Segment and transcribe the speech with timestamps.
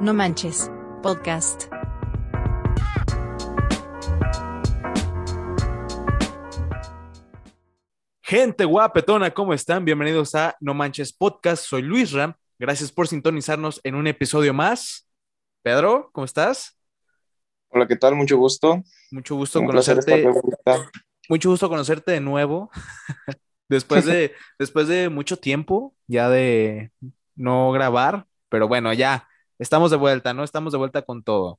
[0.00, 0.70] No Manches,
[1.02, 1.64] podcast.
[8.22, 9.84] Gente guapetona, ¿cómo están?
[9.84, 11.64] Bienvenidos a No Manches Podcast.
[11.64, 12.34] Soy Luis Ram.
[12.60, 15.08] Gracias por sintonizarnos en un episodio más.
[15.62, 16.78] Pedro, ¿cómo estás?
[17.70, 18.14] Hola, ¿qué tal?
[18.14, 18.84] Mucho gusto.
[19.10, 20.28] Mucho gusto Un conocerte.
[21.28, 22.70] Mucho gusto conocerte de nuevo.
[23.68, 26.92] después de después de mucho tiempo ya de
[27.34, 29.27] no grabar, pero bueno, ya
[29.58, 30.44] estamos de vuelta, ¿no?
[30.44, 31.58] Estamos de vuelta con todo.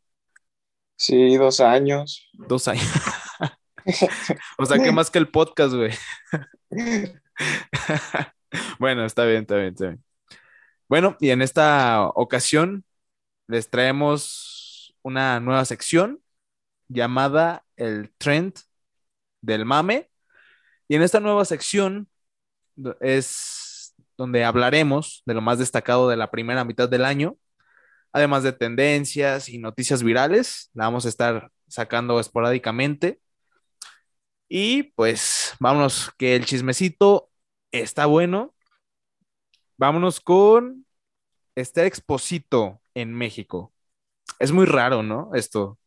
[0.95, 2.30] Sí, dos años.
[2.34, 2.85] Dos años.
[4.58, 5.91] o sea, que más que el podcast, güey.
[8.80, 10.03] bueno, está bien, está bien, está bien.
[10.88, 12.84] Bueno, y en esta ocasión
[13.48, 16.22] les traemos una nueva sección
[16.88, 18.59] llamada el Trend
[19.41, 20.09] del Mame.
[20.88, 22.09] Y en esta nueva sección
[23.00, 27.38] es donde hablaremos de lo más destacado de la primera mitad del año,
[28.12, 30.70] además de tendencias y noticias virales.
[30.74, 33.20] La vamos a estar sacando esporádicamente.
[34.48, 37.30] Y pues vámonos, que el chismecito
[37.72, 38.56] está bueno.
[39.78, 40.86] Vámonos con
[41.56, 43.74] Esther Exposito en México.
[44.40, 45.32] Es muy raro, ¿no?
[45.34, 45.78] Esto.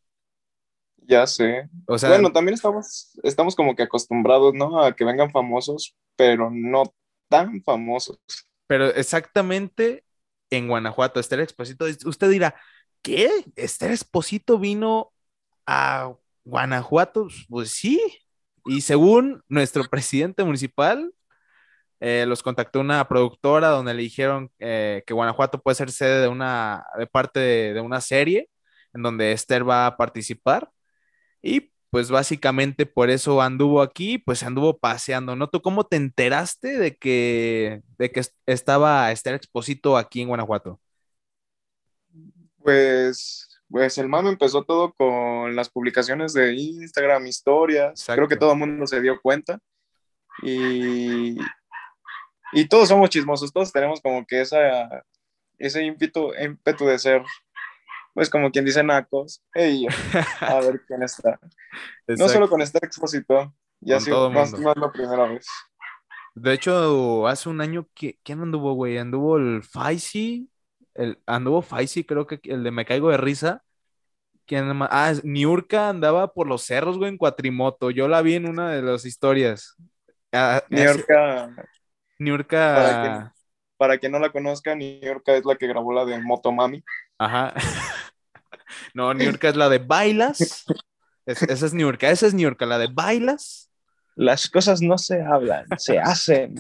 [0.99, 1.69] Ya sé.
[1.87, 4.83] O sea, bueno, también estamos, estamos como que acostumbrados, ¿no?
[4.83, 6.85] A que vengan famosos, pero no
[7.29, 8.19] tan famosos.
[8.67, 10.05] pero exactamente
[10.57, 11.87] en Guanajuato, Esther Exposito.
[12.05, 12.55] Usted dirá,
[13.03, 13.31] ¿qué?
[13.57, 15.13] ¿Esther Exposito vino
[15.67, 16.13] a
[16.45, 17.29] Guanajuato?
[17.49, 18.01] Pues sí.
[18.65, 21.13] Y según nuestro presidente municipal,
[22.01, 26.29] eh, los contactó una productora donde le dijeron eh, que Guanajuato puede ser sede de
[26.29, 28.49] una, de parte de, de una serie
[28.95, 30.71] en donde Esther va a participar.
[31.43, 35.49] Y pues básicamente por eso anduvo aquí, pues anduvo paseando, ¿no?
[35.51, 40.81] ¿Tú cómo te enteraste de que, de que est- estaba Esther Exposito aquí en Guanajuato?
[42.59, 47.95] Pues, pues el mame empezó todo con las publicaciones de Instagram, historias.
[47.95, 48.15] Exacto.
[48.15, 49.59] Creo que todo el mundo se dio cuenta.
[50.43, 51.37] Y,
[52.53, 55.05] y todos somos chismosos, todos tenemos como que esa,
[55.59, 57.23] ese ímpetu, ímpetu de ser,
[58.15, 59.43] pues como quien dice nacos.
[59.55, 59.87] Ey,
[60.41, 61.39] a ver quién está.
[62.09, 65.47] No solo con este expósito, ya sí, todo más, más la primera vez.
[66.35, 68.99] De hecho, hace un año, ¿qui- ¿quién anduvo, güey?
[68.99, 70.51] Anduvo el Faisy,
[70.95, 73.63] el, anduvo Faisy, creo que el de Me Caigo de Risa.
[74.47, 74.89] ¿Quién más?
[74.93, 77.91] Ah, Niurka andaba por los cerros, güey, en cuatrimoto.
[77.91, 79.77] Yo la vi en una de las historias.
[80.33, 81.67] Ah, hace- York, para,
[82.19, 83.35] Niurka,
[83.77, 86.83] para quien no la conozca, York es la que grabó la de Motomami.
[87.19, 87.55] ajá.
[88.95, 90.65] No, Niurka es la de Bailas.
[91.27, 93.71] Es- esa es Niurka, esa es Niurka, la de Bailas.
[94.15, 96.55] Las cosas no se hablan, se hacen.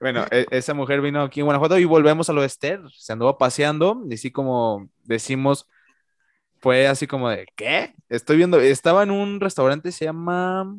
[0.00, 2.80] Bueno, e- esa mujer vino aquí en Guanajuato y volvemos a lo de Esther.
[2.96, 5.68] Se anduvo paseando y así como decimos,
[6.60, 7.94] fue así como de, ¿qué?
[8.08, 10.76] Estoy viendo, estaba en un restaurante, se llama...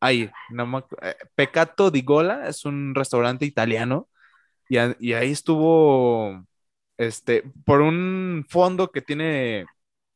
[0.00, 4.08] Ay, no me eh, Peccato di Gola, es un restaurante italiano
[4.68, 6.44] y, a- y ahí estuvo,
[6.98, 9.62] este, por un fondo que tiene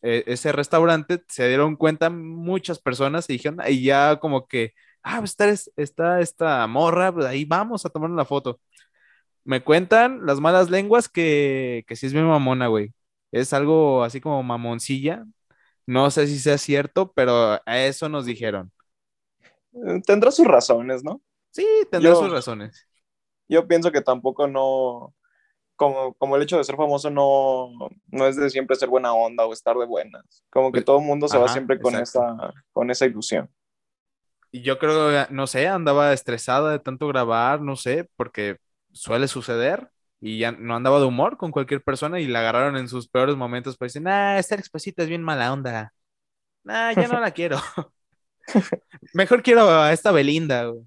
[0.03, 4.73] eh, ese restaurante, se dieron cuenta muchas personas y dijeron, y ya como que
[5.05, 8.61] ah, pues está, es- está esta morra, pues ahí vamos a tomar una foto.
[9.45, 12.95] Me cuentan las malas lenguas que, que sí es bien mamona, güey.
[13.33, 15.25] Es algo así como mamoncilla.
[15.87, 18.73] No sé si sea cierto, pero a eso nos dijeron.
[19.75, 21.23] Eh, Tendrá sus razones, ¿no?
[21.51, 22.87] Sí, tendrá Yo- sus razones.
[23.49, 25.15] Yo pienso que tampoco no,
[25.77, 27.71] como, como el hecho de ser famoso no,
[28.09, 30.45] no es de siempre ser buena onda o estar de buenas.
[30.51, 32.01] Como que Pues, todo el mundo se va ajá, siempre con exacto.
[32.01, 33.51] esa, con esa ilusión.
[34.51, 38.59] Y yo creo, no sé, andaba estresada de tanto grabar, no sé, porque
[38.93, 39.91] suele suceder.
[40.21, 43.35] Y ya no andaba de humor con cualquier persona y la agarraron en sus peores
[43.37, 43.77] momentos.
[43.79, 45.93] Pues dicen, ah, esta exposita es bien mala onda.
[46.65, 47.59] Nah, ya no la quiero.
[49.13, 50.85] Mejor quiero a esta Belinda, güey.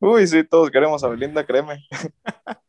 [0.00, 1.84] Uy, sí, todos queremos a Belinda, créeme.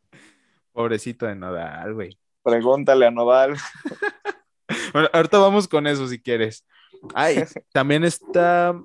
[0.79, 2.17] Pobrecito de Nodal, güey.
[2.41, 3.57] Pregúntale a Nodal.
[4.93, 6.65] Bueno, ahorita vamos con eso si quieres.
[7.13, 7.43] Ay,
[7.73, 8.79] también está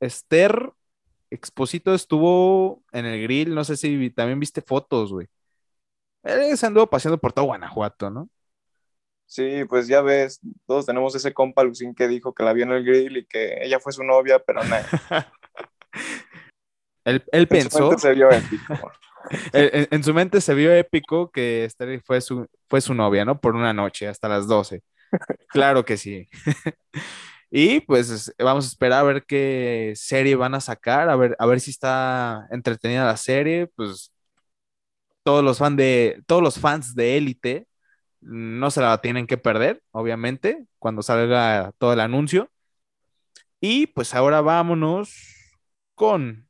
[0.00, 0.70] Esther
[1.30, 5.28] Exposito estuvo en el grill, no sé si también viste fotos, güey.
[6.22, 8.28] Él se anduvo paseando por todo Guanajuato, ¿no?
[9.26, 12.72] Sí, pues ya ves, todos tenemos ese compa Lucín que dijo que la vio en
[12.72, 14.76] el grill y que ella fue su novia, pero no.
[17.04, 18.74] Él, él pensó, se vio épico.
[19.52, 23.24] En, en- en su mente se vio épico que Esther fue su, fue su novia,
[23.24, 23.40] ¿no?
[23.40, 24.82] Por una noche, hasta las 12.
[25.48, 26.28] Claro que sí.
[27.50, 31.36] Y pues es- vamos a esperar a ver qué serie van a sacar, a ver,
[31.38, 34.12] a ver si está entretenida la serie, pues
[35.22, 37.66] todos los, de, todos los fans de Élite
[38.20, 42.50] no se la tienen que perder, obviamente, cuando salga todo el anuncio.
[43.60, 45.12] Y pues ahora vámonos
[45.94, 46.48] con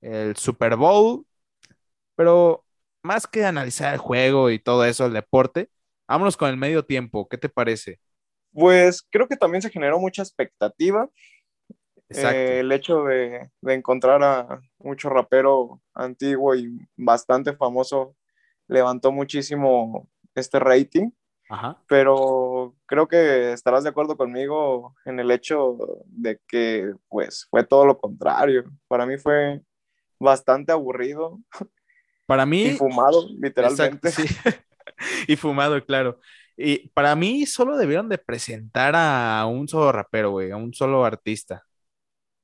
[0.00, 1.26] el Super Bowl,
[2.16, 2.64] pero
[3.02, 5.70] más que analizar el juego y todo eso, el deporte,
[6.08, 8.00] vámonos con el medio tiempo, ¿qué te parece?
[8.52, 11.08] Pues creo que también se generó mucha expectativa.
[12.14, 18.16] Eh, el hecho de, de encontrar a mucho rapero antiguo y bastante famoso
[18.68, 21.10] levantó muchísimo este rating,
[21.48, 21.76] Ajá.
[21.88, 27.86] pero creo que estarás de acuerdo conmigo en el hecho de que pues fue todo
[27.86, 28.64] lo contrario.
[28.88, 29.62] Para mí fue
[30.20, 31.40] bastante aburrido
[32.32, 34.08] Para mí, y fumado, literalmente.
[34.08, 34.24] Exacto, sí.
[35.28, 36.20] y fumado, claro.
[36.56, 41.04] Y para mí solo debieron de presentar a un solo rapero, güey, a un solo
[41.04, 41.64] artista.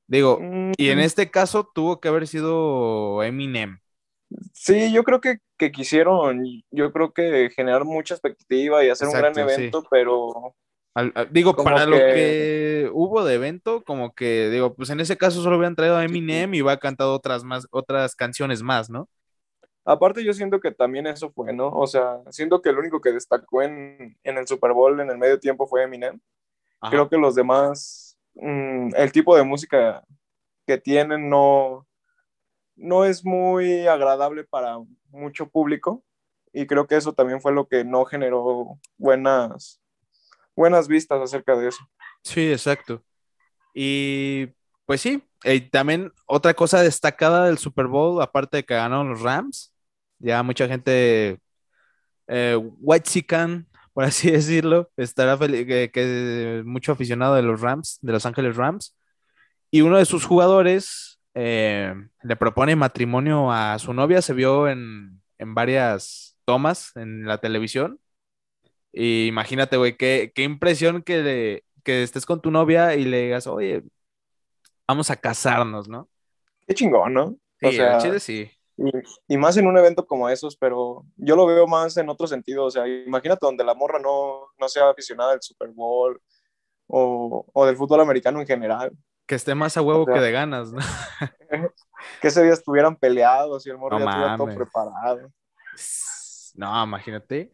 [0.08, 3.80] Digo, y en Mm, este caso tuvo que haber sido Eminem.
[4.52, 9.16] Sí, yo creo que, que quisieron, yo creo que generar mucha expectativa y hacer un
[9.16, 9.38] gran sí.
[9.38, 10.54] evento, pero
[10.94, 15.16] Al- al- digo, para lo que- hubo de evento, como que, digo, pues en ese
[15.16, 19.08] caso solo hubieran traído a Eminem y va cantado otras más, otras canciones más, ¿no?
[19.88, 21.70] Aparte yo siento que también eso fue, ¿no?
[21.70, 25.16] O sea, siento que el único que destacó en, en el Super Bowl en el
[25.16, 26.20] medio tiempo fue Eminem.
[26.80, 26.90] Ajá.
[26.90, 30.04] Creo que los demás, mm, el tipo de música
[30.66, 31.86] que tienen no,
[32.76, 34.76] no es muy agradable para
[35.10, 36.04] mucho público
[36.52, 39.80] y creo que eso también fue lo que no generó buenas,
[40.54, 41.88] buenas vistas acerca de eso.
[42.22, 43.02] Sí, exacto.
[43.72, 44.48] Y
[44.84, 49.22] pues sí, y también otra cosa destacada del Super Bowl, aparte de que ganaron los
[49.22, 49.72] Rams,
[50.18, 51.40] ya mucha gente,
[52.28, 57.98] eh, White Sican, por así decirlo, estará feliz, que, que mucho aficionado de los Rams,
[58.02, 58.96] de Los Ángeles Rams,
[59.70, 65.22] y uno de sus jugadores eh, le propone matrimonio a su novia, se vio en,
[65.38, 68.00] en varias tomas en la televisión.
[68.92, 73.22] Y imagínate, güey, qué, qué impresión que, le- que estés con tu novia y le
[73.24, 73.84] digas, oye,
[74.86, 76.08] vamos a casarnos, ¿no?
[76.66, 77.36] Qué chingón, ¿no?
[77.60, 78.50] Sí, o sea, chile sí.
[78.78, 82.26] Y, y más en un evento como esos, pero yo lo veo más en otro
[82.26, 82.66] sentido.
[82.66, 86.20] O sea, imagínate donde la morra no, no sea aficionada del Super Bowl
[86.88, 88.92] o, o del fútbol americano en general.
[89.26, 90.80] Que esté más a huevo O sea, que de ganas, ¿no?
[92.20, 95.32] Que ese día estuvieran peleados y el morro No ya estuviera todo preparado.
[96.54, 97.52] No, imagínate.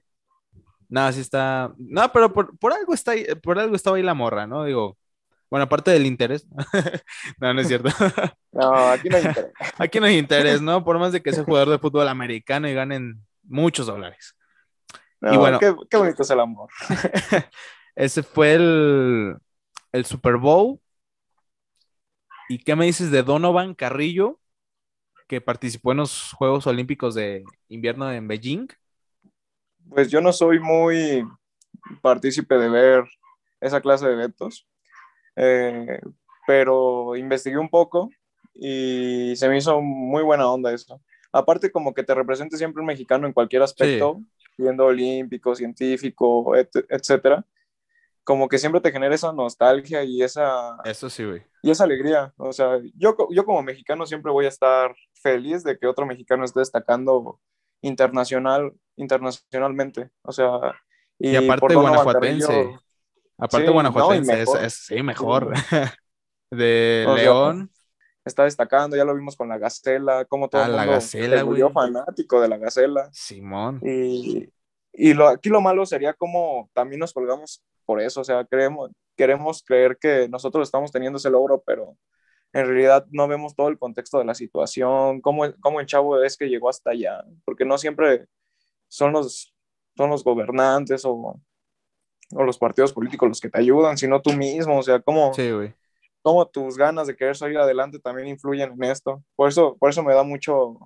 [0.89, 1.75] No, sí está.
[1.79, 4.65] No, pero por, por algo está ahí- por algo estaba ahí la morra, ¿no?
[4.65, 4.99] Digo,
[5.55, 6.49] bueno, aparte del interés.
[7.39, 7.89] No, no es cierto.
[8.51, 9.53] No, aquí no hay interés.
[9.79, 10.83] Aquí no hay interés, ¿no?
[10.85, 14.35] Por más de que sea jugador de fútbol americano y ganen muchos dólares.
[15.21, 15.61] No, Y bueno.
[15.61, 16.69] qué, qué bonito es el amor.
[17.95, 19.37] Ese fue el,
[19.93, 20.81] el Super Bowl.
[22.49, 24.41] ¿Y qué me dices de Donovan Carrillo,
[25.29, 28.67] que participó en los Juegos Olímpicos de invierno en Beijing?
[29.89, 31.25] Pues yo no soy muy
[32.03, 33.05] partícipe de ver
[33.61, 34.67] esa clase de eventos,
[35.37, 36.01] eh,
[36.47, 38.11] pero investigué un poco
[38.55, 41.01] y se me hizo muy buena onda eso.
[41.33, 44.21] Aparte como que te represente siempre un mexicano en cualquier aspecto,
[44.57, 47.45] siendo olímpico, científico, et- etcétera,
[48.23, 51.43] como que siempre te genera esa nostalgia y esa, Eso sí, güey.
[51.63, 52.33] y esa alegría.
[52.37, 56.45] O sea, yo, yo como mexicano siempre voy a estar feliz de que otro mexicano
[56.45, 57.41] esté destacando
[57.83, 60.11] internacional, internacionalmente.
[60.23, 60.49] O sea,
[61.19, 62.79] y, Y, aparte Donovan guanajuatense.
[63.39, 65.53] Aparte Sí, guanajuatense, no, es- es- sí, mejor.
[66.51, 67.71] de O sea, León.
[68.25, 71.37] está destacando, ya lo vimos con la Gacela, como todo Ah, el la mundo Gacela,
[71.39, 71.75] se volvió güey.
[71.75, 73.09] fanático de la Gacela.
[73.13, 73.81] Simón.
[73.85, 74.49] Y,
[74.93, 78.91] y lo, aquí lo malo sería como también nos colgamos por eso, o sea, creemos,
[79.17, 81.97] queremos creer que nosotros estamos teniendo ese logro, pero
[82.53, 86.37] en realidad no vemos todo el contexto de la situación, cómo, cómo el chavo es
[86.39, 88.27] que llegó hasta allá, porque no siempre
[88.89, 89.55] son los,
[89.97, 91.41] son los gobernantes o,
[92.35, 95.51] o los partidos políticos los que te ayudan, sino tú mismo, o sea, cómo, Sí,
[96.23, 99.23] cómo tus ganas de querer salir adelante también influyen en esto.
[99.37, 100.79] Por eso, por eso me da mucho,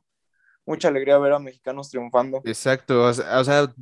[0.66, 2.42] mucha alegría ver a mexicanos triunfando.
[2.44, 3.04] Exacto.
[3.04, 3.72] O sea, o sea,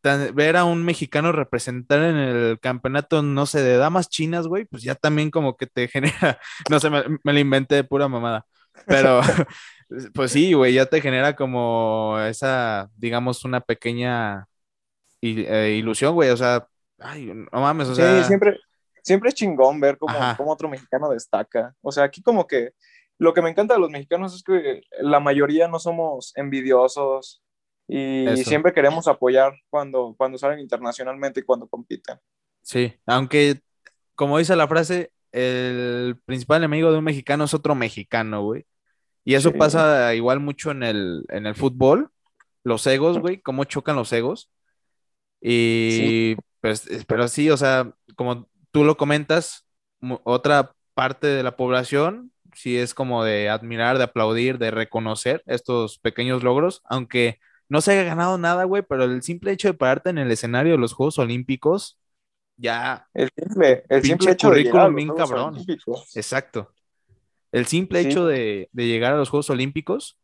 [0.00, 4.64] tan- ver a un mexicano representar en el campeonato, no sé, de damas chinas, güey,
[4.66, 6.38] pues ya también como que te genera,
[6.70, 8.46] no sé, me, me lo inventé de pura mamada.
[8.86, 9.20] Pero,
[10.14, 14.46] pues sí, güey, ya te genera como esa, digamos, una pequeña
[15.20, 16.30] i- eh, ilusión, güey.
[16.30, 16.66] O sea,
[16.98, 18.58] ay, no mames, o Sí, sea, siempre,
[19.02, 21.74] siempre es chingón ver cómo, cómo otro mexicano destaca.
[21.82, 22.70] O sea, aquí como que
[23.18, 27.42] lo que me encanta de los mexicanos es que la mayoría no somos envidiosos
[27.88, 28.48] y Eso.
[28.50, 32.18] siempre queremos apoyar cuando, cuando salen internacionalmente y cuando compiten.
[32.62, 32.94] sí.
[33.06, 33.60] Aunque,
[34.14, 38.66] como dice la frase, el principal enemigo de un mexicano es otro mexicano, güey.
[39.24, 39.58] Y eso Sí.
[39.58, 42.10] pasa igual mucho en el, en el fútbol.
[42.64, 44.50] los egos, güey, cómo chocan los egos.
[45.40, 49.66] Y pues, pero sí, o sea, como tú lo comentas,
[50.24, 55.98] otra parte de la población sí es como de admirar, de aplaudir, de reconocer estos
[55.98, 60.10] pequeños logros, aunque no se haya ganado nada, güey, pero el simple hecho de pararte
[60.10, 61.98] en el escenario de los Juegos Olímpicos,
[62.56, 63.06] ya.
[63.12, 65.56] El simple, el simple hecho de llegar bien cabrón.
[66.14, 66.72] Exacto.
[67.52, 70.18] El simple hecho de, de, llegar a los Juegos Olímpicos.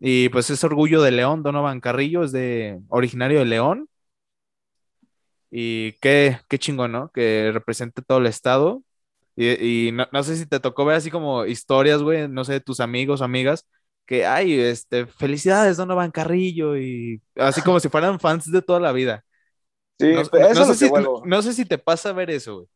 [0.00, 3.88] Y pues ese orgullo de León, Donovan Carrillo, es de originario de León.
[5.50, 7.10] Y qué, qué chingón, ¿no?
[7.10, 8.82] Que represente todo el estado.
[9.36, 12.60] Y, no, no, sé si te tocó ver así como historias, güey, no sé, de
[12.60, 13.68] tus amigos amigas,
[14.04, 18.90] que, ay, este, felicidades, Donovan Carrillo, y así como si fueran fans de toda la
[18.90, 19.24] vida.
[20.00, 21.22] Sí, no, pues, eso no es sé lo que si, vuelvo.
[21.24, 22.68] no sé si te pasa a ver eso, güey.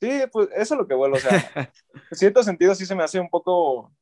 [0.00, 1.16] Sí, pues eso es lo que vuelvo.
[1.16, 1.30] O sea,
[2.10, 3.92] en cierto sentido sí se me hace un poco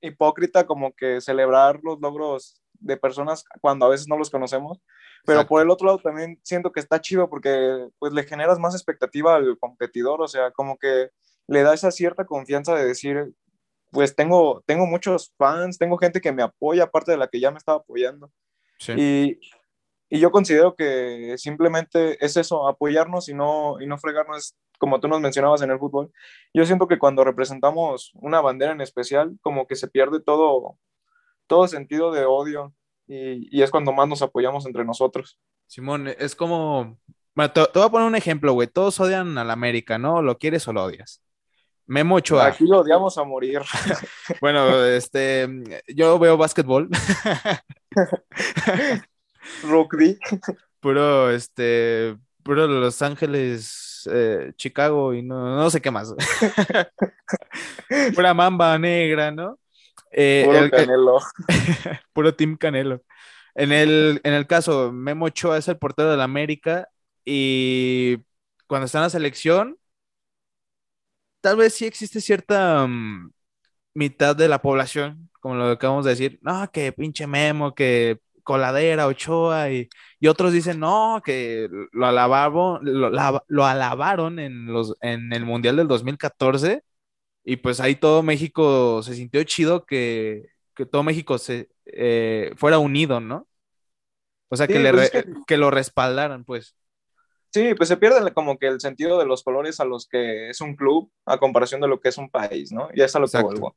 [0.00, 4.78] hipócrita como que celebrar los logros de personas cuando a veces no los conocemos.
[5.24, 5.48] Pero Exacto.
[5.48, 9.36] por el otro lado también siento que está chido porque pues le generas más expectativa
[9.36, 11.10] al competidor, o sea, como que
[11.46, 13.32] le da esa cierta confianza de decir,
[13.90, 17.50] pues tengo, tengo muchos fans, tengo gente que me apoya, aparte de la que ya
[17.50, 18.30] me estaba apoyando.
[18.78, 18.92] Sí.
[18.96, 19.40] Y,
[20.10, 25.08] y yo considero que simplemente es eso, apoyarnos y no, y no fregarnos, como tú
[25.08, 26.10] nos mencionabas en el fútbol.
[26.54, 30.78] Yo siento que cuando representamos una bandera en especial, como que se pierde todo,
[31.46, 32.74] todo sentido de odio
[33.08, 35.38] y, y es cuando más nos apoyamos entre nosotros.
[35.66, 36.98] Simón, es como.
[37.34, 38.68] Bueno, te, te voy a poner un ejemplo, güey.
[38.68, 40.22] Todos odian al América, ¿no?
[40.22, 41.22] ¿Lo quieres o lo odias?
[41.88, 42.48] Memo Ochoa.
[42.48, 43.62] Aquí lo odiamos a morir.
[44.40, 45.48] Bueno, este,
[45.88, 46.88] yo veo básquetbol,
[49.64, 50.18] Rugby.
[50.80, 56.14] puro, este, puro Los Ángeles, eh, Chicago y no, no sé qué más.
[58.14, 59.58] Pura mamba negra, ¿no?
[60.12, 61.18] Eh, Puro el- el- Canelo.
[62.12, 63.02] puro Team Canelo.
[63.54, 66.88] En el, en el caso, Memo Ochoa es el portero del América
[67.24, 68.18] y
[68.66, 69.78] cuando está en la selección,
[71.40, 73.32] tal vez sí existe cierta mm,
[73.94, 79.06] mitad de la población, como lo acabamos de decir, no, que pinche Memo, que coladera,
[79.08, 79.88] Ochoa, y,
[80.20, 83.10] y otros dicen, no, que lo alabaron, lo,
[83.48, 86.82] lo alabaron en, los, en el Mundial del 2014
[87.52, 92.78] y pues ahí todo México se sintió chido que, que todo México se eh, fuera
[92.78, 93.48] unido, ¿no?
[94.50, 96.74] O sea, Sí, que, le pues re- es que- que lo respaldaran, pues.
[97.52, 100.60] Sí, pues se pierde como que el sentido de los colores a los que es
[100.60, 102.88] un club a comparación de lo que es un país, ¿no?
[102.94, 103.48] Y es a lo Exacto.
[103.48, 103.76] que vuelvo.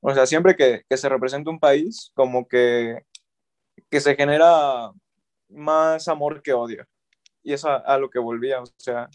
[0.00, 3.00] O sea, siempre que, que se representa un país, como que,
[3.90, 4.92] que se genera
[5.50, 6.84] más amor que odio.
[7.42, 9.08] Y es a, a lo que volvía, o sea,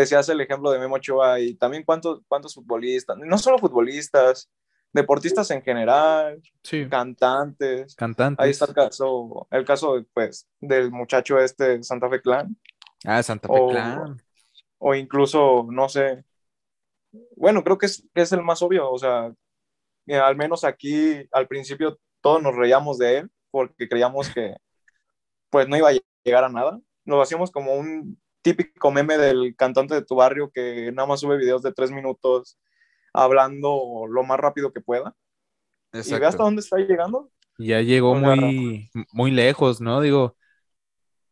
[0.00, 4.50] decías el ejemplo de Memo Ochoa y también cuántos, cuántos futbolistas, no solo futbolistas,
[4.92, 6.86] deportistas en general, Sí.
[6.88, 7.94] cantantes.
[7.96, 8.44] Cantantes.
[8.44, 12.56] Ahí está el caso, el caso pues, del muchacho este Santa Fe Clan
[13.04, 14.22] Ah, Santa Fe o- Clan.
[14.78, 16.24] o incluso, no sé,
[17.36, 19.32] bueno, creo que es, que es el más obvio, o sea,
[20.06, 24.56] eh, al menos aquí al principio todos nos reíamos de él porque creíamos que
[25.50, 25.92] pues no iba a
[26.24, 30.92] llegar a nada, lo hacíamos como un típico meme del cantante de tu barrio que
[30.92, 32.58] nada más sube videos de tres minutos
[33.12, 35.14] hablando lo más rápido que pueda
[35.92, 37.30] y ve hasta dónde está llegando.
[37.58, 40.00] Ya llegó muy, muy lejos, ¿no?
[40.00, 40.36] Digo,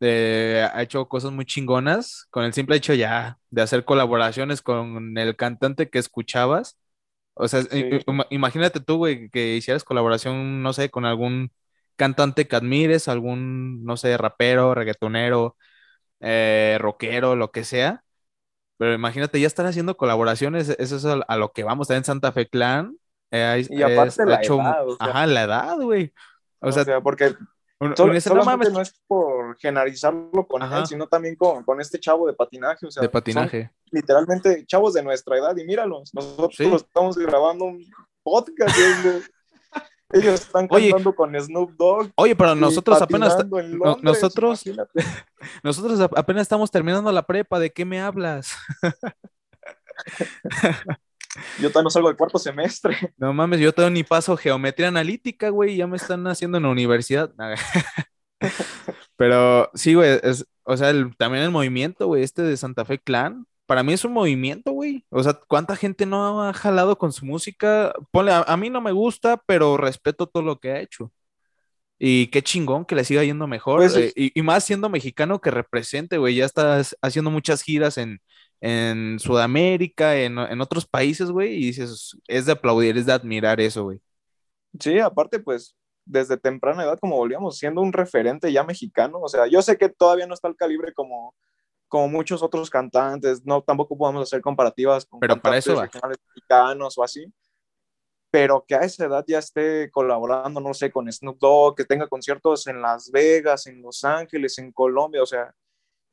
[0.01, 5.17] eh, ha hecho cosas muy chingonas con el simple hecho ya de hacer colaboraciones con
[5.19, 6.79] el cantante que escuchabas.
[7.35, 8.01] O sea, Sí.
[8.31, 11.53] imagínate tú, güey, que hicieras colaboración, no sé, con algún
[11.97, 15.57] cantante que admires, algún, no sé, rapero, reggaetonero,
[16.23, 18.03] eh, rockero, lo que sea.
[18.79, 22.49] Pero imagínate ya estar haciendo colaboraciones, eso es a, lo que vamos, en Santa Fe
[22.49, 22.97] Clan.
[23.31, 25.07] eh, Y aparte es- la hecho- edad, o sea.
[25.07, 26.13] ajá, la edad, güey.
[26.61, 27.35] O, O sea, sea, porque
[27.81, 30.81] un- Sol- un- solamente no es por generalizarlo con Ajá.
[30.81, 32.87] él, sino también con, con este chavo de patinaje.
[32.87, 33.71] O sea, de son patinaje.
[33.91, 36.65] literalmente chavos de nuestra edad y míralos, nosotros Sí.
[36.73, 37.85] estamos grabando un
[38.23, 38.77] podcast.
[40.13, 40.91] Ellos- están Oye.
[40.91, 42.11] cantando con Snoop Dogg.
[42.17, 44.93] Oye, pero nosotros apenas, Londres, nosotros, imagínate.
[45.63, 48.53] nosotros ap- apenas estamos terminando la prepa, ¿de qué me hablas?
[51.61, 53.15] Yo todavía no salgo del cuarto semestre.
[53.17, 56.69] No mames, yo todavía ni paso geometría analítica, güey, ya me están haciendo en la
[56.71, 57.33] universidad.
[59.17, 62.99] Pero sí, güey, es, o sea, el- también el movimiento, güey, este de Santa Fe
[62.99, 65.03] Clan, para mí es un movimiento, güey.
[65.09, 67.95] O sea, ¿cuánta gente no ha jalado con su música?
[68.11, 71.11] Ponle, a, a mí no me gusta, pero respeto todo lo que ha hecho.
[71.99, 73.79] Y qué chingón que le siga yendo mejor.
[73.79, 76.35] Pues, eh, y, y más siendo mexicano que represente, güey.
[76.35, 78.21] Ya estás haciendo muchas giras en,
[78.61, 81.55] en Sudamérica, en, en otros países, güey.
[81.55, 84.01] Y dices, es de aplaudir, es de admirar eso, güey.
[84.79, 85.75] Sí, aparte, pues,
[86.05, 89.19] desde temprana edad, como volvíamos, siendo un referente ya mexicano.
[89.23, 91.35] O sea, yo sé que todavía no está al calibre como,
[91.93, 95.83] como muchos otros cantantes, no, tampoco podemos hacer comparativas con Pero para cantantes eso va.
[95.83, 97.31] regionales mexicanos o así,
[98.31, 102.09] pero que a esa edad ya esté colaborando, no sé, con Snoop Dogg, que tenga
[102.09, 105.55] conciertos en Las Vegas, en Los Ángeles, en Colombia, o sea,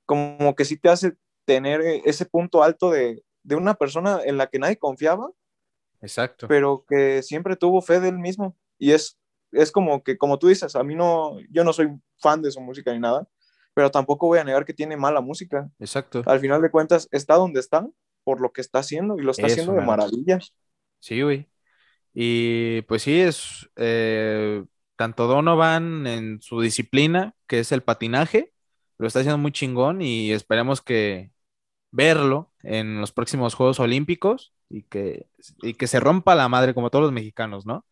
[0.03, 4.47] como que sí te hace tener ese punto alto de, de una persona en la
[4.47, 5.31] que nadie confiaba,
[6.01, 6.49] Exacto.
[6.49, 8.53] pero que siempre tuvo fe de él mismo.
[8.77, 9.17] Y es,
[9.53, 12.59] es como que, como tú dices, a mí no, yo no soy fan de su
[12.59, 13.29] música ni nada,
[13.79, 15.69] pero tampoco voy a negar que tiene mala música.
[15.79, 16.21] Exacto.
[16.25, 17.87] Al final de cuentas, está donde está
[18.25, 20.37] por lo que está haciendo y lo está Eso, haciendo de maravilla.
[20.99, 21.47] Sí, güey.
[22.13, 24.65] Y pues sí, es eh,
[24.97, 28.53] tanto Donovan en su disciplina, que es el patinaje,
[28.97, 31.31] lo está haciendo muy chingón y esperemos que
[31.91, 35.27] verlo en los próximos Juegos Olímpicos y que,
[35.63, 37.85] y que se rompa la madre como todos los mexicanos, ¿no?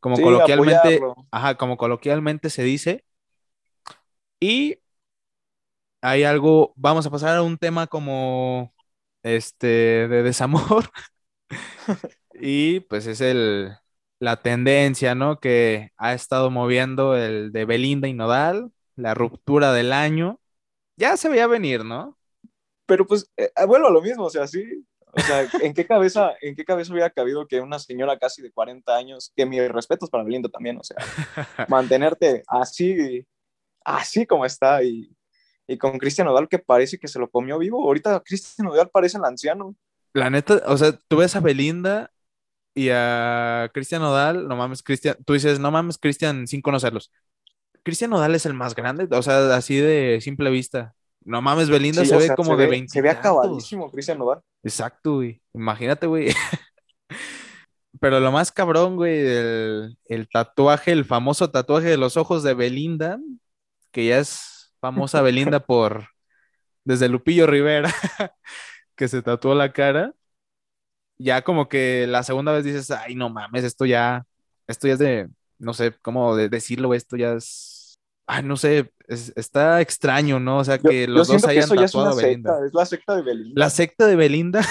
[0.00, 1.28] Como Sí, coloquialmente, apoyarlo.
[1.30, 3.04] ajá, como coloquialmente se dice.
[4.40, 4.78] Y
[6.02, 8.74] hay algo, vamos a pasar a un tema como
[9.22, 9.66] este
[10.08, 10.90] de desamor.
[12.44, 13.72] Y pues es el,
[14.18, 15.38] la tendencia, ¿no?
[15.38, 20.40] Que ha estado moviendo el de Belinda y Nodal, la ruptura del año.
[20.96, 22.18] Ya se veía venir, ¿no?
[22.86, 24.84] Pero pues, eh, vuelvo a lo mismo, o sea, sí.
[25.12, 28.50] O sea, ¿en qué cabeza, en qué cabeza hubiera cabido que una señora casi de
[28.50, 30.96] 40 años, que mis respetos para Belinda también, o sea,
[31.68, 33.26] mantenerte así,
[33.84, 35.14] así como está y,
[35.66, 37.82] y con Cristian Nodal que parece que se lo comió vivo.
[37.84, 39.74] Ahorita Cristian Nodal parece el anciano.
[40.14, 42.10] La neta, o sea, tú ves a Belinda
[42.74, 47.12] y a Cristian Nodal, no mames, Cristian, tú dices, no mames, Cristian, sin conocerlos.
[47.84, 50.94] Cristian Nodal es el más grande, o sea, así de simple vista.
[51.24, 52.92] No mames, Belinda Sí, se ve sea, como se de ve- 20.
[52.92, 54.40] Se ve acabadísimo Cristian Nodal.
[54.62, 55.42] Exacto, güey.
[55.54, 56.28] Imagínate, güey.
[58.00, 62.54] Pero lo más cabrón, güey, el, el tatuaje, el famoso tatuaje de los ojos de
[62.54, 63.18] Belinda,
[63.92, 64.51] que ya es
[64.82, 66.08] famosa Belinda por
[66.84, 67.88] desde Lupillo Rivera,
[68.96, 70.12] que se tatuó la cara.
[71.18, 74.26] Ya como que la segunda vez dices, ay, no mames, esto ya,
[74.66, 78.92] esto ya es de, no sé cómo de decirlo, esto ya es, ay, no sé,
[79.06, 80.58] es- está extraño, ¿no?
[80.58, 82.24] O sea, Yo, que yo los dos siento que hayan ya es tatuado una a
[82.26, 82.50] Belinda.
[82.54, 83.52] secta, es la secta de Belinda.
[83.54, 84.62] La secta de Belinda.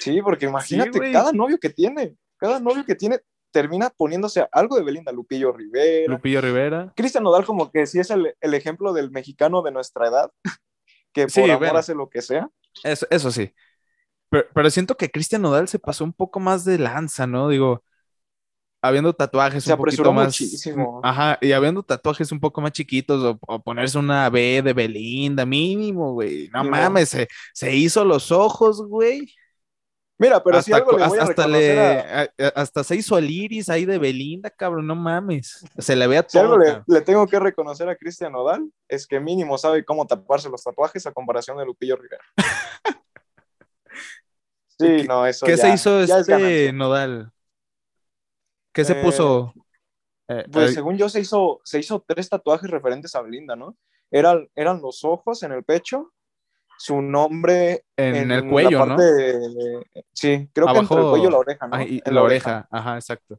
[0.00, 3.20] Sí, porque imagínate, cada novio que tiene, cada novio que tiene
[3.54, 6.12] termina poniéndose algo de Belinda, Lupillo Rivera.
[6.12, 6.92] Lupillo Rivera.
[6.96, 10.30] Cristian Nodal como que sí es el, el ejemplo del mexicano de nuestra edad,
[11.14, 11.78] que por Sí, amor bueno.
[11.78, 12.48] hace lo que sea.
[12.82, 13.54] Eso, eso sí.
[14.30, 17.48] Pero, pero siento que Cristian Nodal se pasó un poco más de lanza, ¿no?
[17.48, 17.84] Digo,
[18.82, 20.26] habiendo tatuajes Se un poquito más.
[20.26, 21.00] muchísimo.
[21.04, 25.46] Ajá, y habiendo tatuajes un poco más chiquitos o, o ponerse una B de Belinda,
[25.46, 26.48] mínimo, güey.
[26.52, 29.32] No mames, se, se hizo los ojos, güey.
[30.24, 32.82] Mira, pero si hasta, algo co- le voy a hasta le- a, a- a- hasta
[32.84, 35.64] se hizo el iris ahí de Belinda, cabrón, no mames.
[35.78, 36.58] Se le si algo todo.
[36.58, 36.84] le, cabrón.
[36.86, 41.06] le tengo que reconocer a Cristian Nodal, es que mínimo sabe cómo taparse los tatuajes
[41.06, 42.22] a comparación de Lupillo Rivera.
[44.78, 46.72] Sí, ¿Qué- no, eso ¿Qué ya- se hizo es este ganancia.
[46.72, 47.32] Nodal?
[48.72, 49.54] ¿Qué se Eh, puso?
[50.28, 53.76] Eh, Pues eh, según yo se hizo, se hizo tres tatuajes referentes a Belinda, ¿no?
[54.10, 56.12] Eran, eran los ojos en el pecho,
[56.76, 58.96] su nombre en, el la cuello, ¿no?
[58.96, 61.78] de- sí, creo que entre el cuello y la oreja, ¿no?
[61.80, 63.38] En la oreja, ajá, exacto.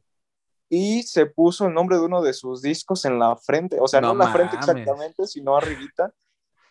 [0.68, 4.00] Y se puso el nombre de uno de sus discos en la frente, o sea,
[4.00, 6.12] no, No en la frente exactamente, sino arribita.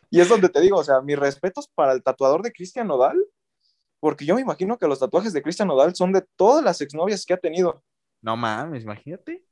[0.10, 3.18] Y es donde te digo, o sea, mis respetos para el tatuador de Cristian Nodal,
[4.00, 7.26] porque yo me imagino que los tatuajes de Cristian Nodal son de todas las exnovias
[7.26, 7.84] que ha tenido.
[8.22, 9.44] No mames, imagínate.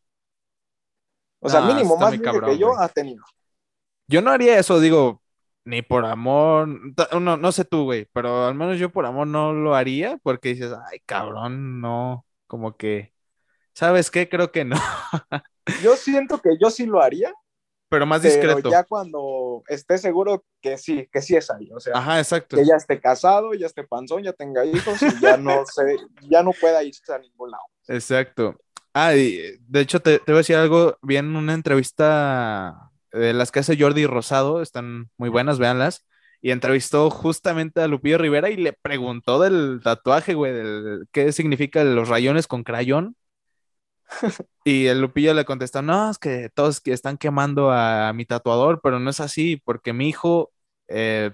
[1.40, 2.80] O sea, No, mínimo más cabrón, que yo güey.
[2.80, 3.24] ha tenido.
[4.08, 5.23] Yo no haría eso, digo,
[5.66, 6.68] ni por amor,
[7.22, 10.50] no, no sé tú, güey, pero al menos yo por amor no lo haría porque
[10.50, 13.14] dices, ay, cabrón, no, como que,
[13.74, 14.30] ¿sabes qué?
[14.30, 14.78] Creo que no,
[15.82, 17.34] Yo siento que yo sí lo haría,
[17.90, 18.70] pero más pero discreto.
[18.72, 21.72] ya cuando esté seguro que sí, que sí es ahí.
[21.74, 22.58] O sea, Ajá, exacto.
[22.58, 25.98] que ya esté casado, ya esté panzón, ya tenga hijos y ya no sé,
[26.30, 27.64] ya no pueda irse a ningún lado.
[27.88, 28.56] Exacto.
[28.94, 33.34] Ah, y de hecho te, te voy a decir algo, vi en una entrevista de
[33.34, 36.06] las que hace Jordi Rosado, están muy buenas, véanlas,
[36.42, 41.84] y entrevistó justamente a Lupillo Rivera y le preguntó del tatuaje, güey, del, qué significa
[41.84, 43.16] los rayones con crayón.
[44.66, 49.00] Y el Lupillo le contestó, no, es que todos están quemando a mi tatuador, pero
[49.00, 50.52] no es así, porque mi hijo,
[50.88, 51.32] eh,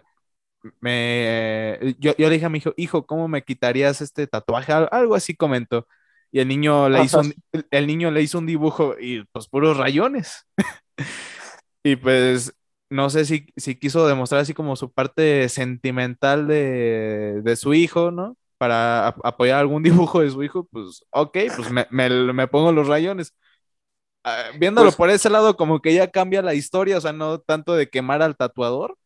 [0.81, 4.73] me, yo, yo le dije a mi hijo, hijo, ¿cómo me quitarías este tatuaje?
[4.73, 5.87] Al- Algo así comentó.
[6.31, 7.33] Y el niño le hizo un,
[7.71, 10.47] el niño le hizo un dibujo y pues puros rayones.
[11.83, 12.53] Y pues
[12.89, 18.11] no sé si, si quiso demostrar así como su parte sentimental de, de su hijo,
[18.11, 18.37] ¿no?
[18.57, 22.71] Para ap- apoyar algún dibujo de su hijo, pues ok, pues me, me- me pongo
[22.71, 23.33] los rayones.
[24.23, 27.39] ah, viéndolo Pues- por ese lado, como que ya cambia la historia, o sea, no
[27.39, 28.97] tanto de quemar al tatuador.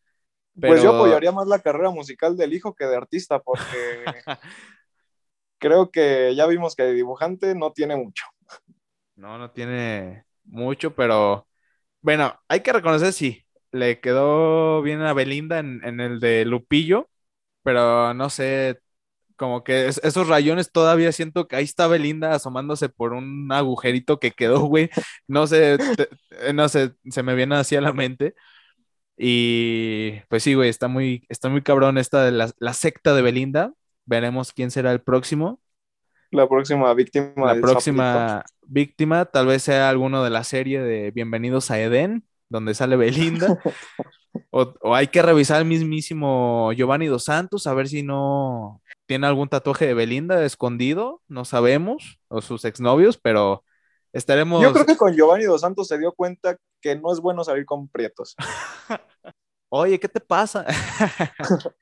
[0.60, 3.68] Pues yo apoyaría más la carrera musical del hijo que de artista, porque
[5.60, 8.26] creo que ya vimos que de dibujante no tiene mucho.
[9.16, 11.48] No, no tiene mucho, pero
[12.04, 17.10] bueno, hay que reconocer, sí, le quedó bien a Belinda en, en el de Lupillo,
[17.63, 18.82] pero no sé,
[19.38, 24.20] como que es- esos rayones todavía siento que ahí está Belinda asomándose por un agujerito
[24.20, 24.89] que quedó, güey.
[25.28, 25.76] No sé,
[26.32, 28.36] eh, no sé, se me viene así a la mente.
[29.18, 33.24] Y pues sí, güey, está muy, está muy cabrón esta de la, la secta de
[33.24, 33.74] Belinda.
[34.06, 35.62] Veremos quién será el próximo.
[36.34, 41.69] La próxima víctima La próxima víctima tal vez sea alguno de la serie de Bienvenidos
[41.69, 43.60] a Edén, donde sale Belinda.
[44.50, 49.28] o, o hay que revisar al mismísimo Giovanni Dos Santos a ver si no tiene
[49.28, 53.63] algún tatuaje de Belinda escondido, no sabemos, o sus exnovios, pero
[54.12, 54.63] estaremos...
[54.63, 57.65] Yo creo que con Giovanni Dos Santos se dio cuenta que no es bueno salir
[57.65, 58.36] con prietos.
[59.69, 60.65] Oye, ¿qué te pasa?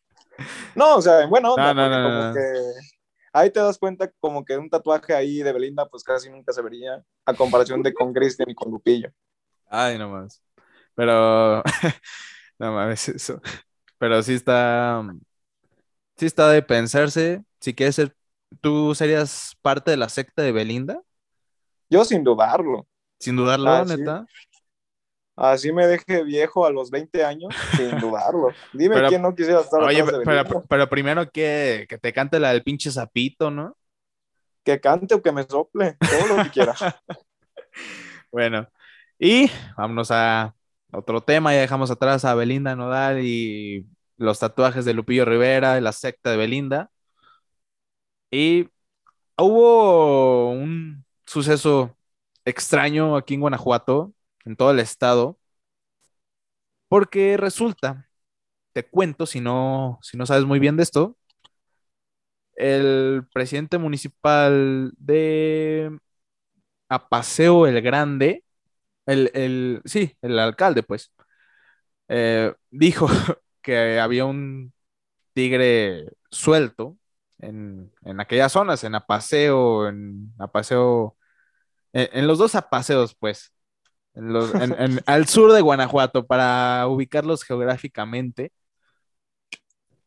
[0.73, 2.41] No, o sea, onda, No, no, porque no, como que
[3.33, 6.61] ahí te das cuenta como que un tatuaje ahí de Belinda pues casi nunca se
[6.61, 9.11] vería a comparación de con Cristian y con Lupillo.
[9.69, 10.41] Ay, no más.
[10.95, 11.63] Pero,
[12.59, 13.41] no mames, eso.
[13.97, 15.03] Pero sí está,
[16.17, 17.43] sí está de pensarse.
[17.59, 18.15] Si quieres ser,
[18.61, 21.01] ¿tú serías parte de la secta de Belinda?
[21.89, 22.87] Yo sin dudarlo.
[23.19, 24.03] Sin dudarlo, Ah, sí.
[25.35, 28.49] Así me deje viejo a los 20 años, sin dudarlo.
[28.73, 30.03] Dime Pero- quién no quisiera estar Oye,
[30.67, 33.75] pero, primero que, que te cante la del pinche sapito, ¿no?
[34.63, 36.75] Que cante o que me sople, todo lo que quiera.
[38.31, 38.65] Bueno,
[39.19, 40.55] y vámonos a
[40.93, 41.53] otro tema.
[41.53, 43.85] Ya dejamos atrás a Belinda Nodal y
[44.17, 46.89] los tatuajes de Lupillo Rivera y la secta de Belinda.
[48.31, 48.69] Y
[49.37, 51.97] hubo un suceso
[52.45, 54.13] extraño aquí en Guanajuato,
[54.45, 55.39] en todo el estado,
[56.87, 58.09] porque resulta,
[58.73, 61.17] te cuento si no, si no sabes muy bien de esto,
[62.55, 65.97] el presidente municipal de
[66.89, 68.45] Apaseo el Grande,
[69.05, 71.13] el, el, sí, el alcalde, pues,
[72.09, 73.07] eh, dijo
[73.61, 74.73] que había un
[75.33, 76.97] tigre suelto
[77.39, 81.17] en, en aquellas zonas, en Apaseo, en Apaseo,
[81.93, 83.53] en, en los dos apaseos, pues,
[84.15, 88.51] en los, en- en- al sur de Guanajuato, para ubicarlos geográficamente.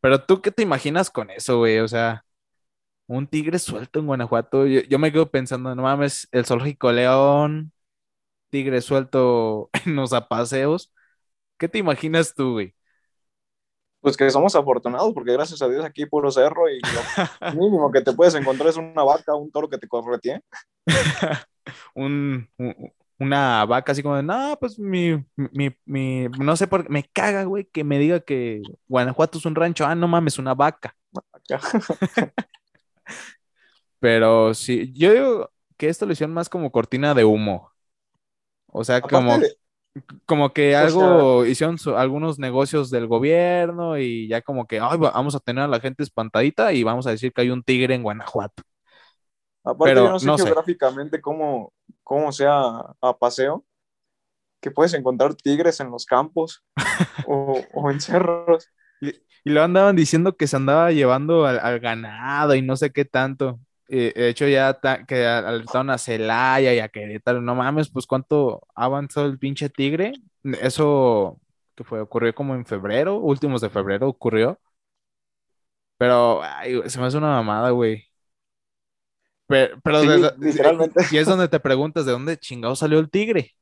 [0.01, 1.79] Pero tú, ¿qué te imaginas con eso, güey?
[1.81, 2.25] O sea,
[3.09, 4.67] un tigre suelto en Guanajuato.
[4.67, 7.73] Yo, yo me quedo pensando, no mames, el zoológico León,
[8.51, 10.93] tigre suelto en los apaseos.
[11.59, 12.75] ¿Qué te imaginas tú, güey?
[14.01, 17.11] Pues que somos afortunados, porque gracias a Dios aquí hay puro cerro y lo
[17.51, 20.41] mínimo que te puedes encontrar es una vaca, un toro que te corretee.
[21.95, 26.85] Un, un- una vaca así como de, no, pues mi, mi, mi, no sé por
[26.85, 29.87] qué, me caga, güey, que me diga que Guanajuato es un rancho.
[29.87, 30.97] Ah, no mames, una vaca.
[34.01, 37.71] Pero sí, yo digo que esto lo hicieron más como cortina de humo.
[38.67, 39.57] O sea, como, de-
[40.27, 44.99] como que o algo hicieron su- algunos negocios del gobierno y ya como que "Ay,
[44.99, 47.63] va- vamos a tener a la gente espantadita y vamos a decir que hay un
[47.63, 48.63] tigre en Guanajuato.
[49.65, 50.51] Aparte, Pero yo no sé no sé.
[50.51, 51.73] geográficamente cómo,
[52.03, 52.55] cómo sea
[53.01, 53.65] a paseo,
[54.61, 56.65] que puedes encontrar tigres en los campos
[57.23, 58.71] o, o en cerros.
[59.45, 63.05] Y lo andaban diciendo que se andaba llevando al, al ganado y no sé qué
[63.05, 63.61] tanto.
[63.89, 67.41] Eh, de hecho, ya que alertaron a Celaya y a Querétaro.
[67.43, 70.13] No mames, pues cuánto ha avanzado el pinche tigre.
[70.63, 71.41] Eso
[71.75, 74.59] que fue, ocurrió como en febrero, últimos de febrero ocurrió.
[75.99, 78.05] Pero ay, se me hace una mamada, güey.
[79.47, 81.05] Pero, Sí, literalmente.
[81.11, 83.53] y es donde te preguntas de dónde chingado salió el tigre.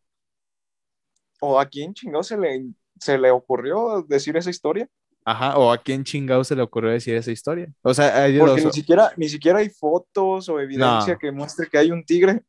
[1.40, 2.66] ¿O a quién chingado se le,
[3.00, 4.88] se le ocurrió decir esa historia?
[5.24, 7.68] Ajá, o a quién chingado se le ocurrió decir esa historia.
[7.82, 11.18] O sea, ellos Porque los- ni siquiera, ni siquiera hay fotos o evidencia No.
[11.18, 12.42] que muestre que hay un tigre.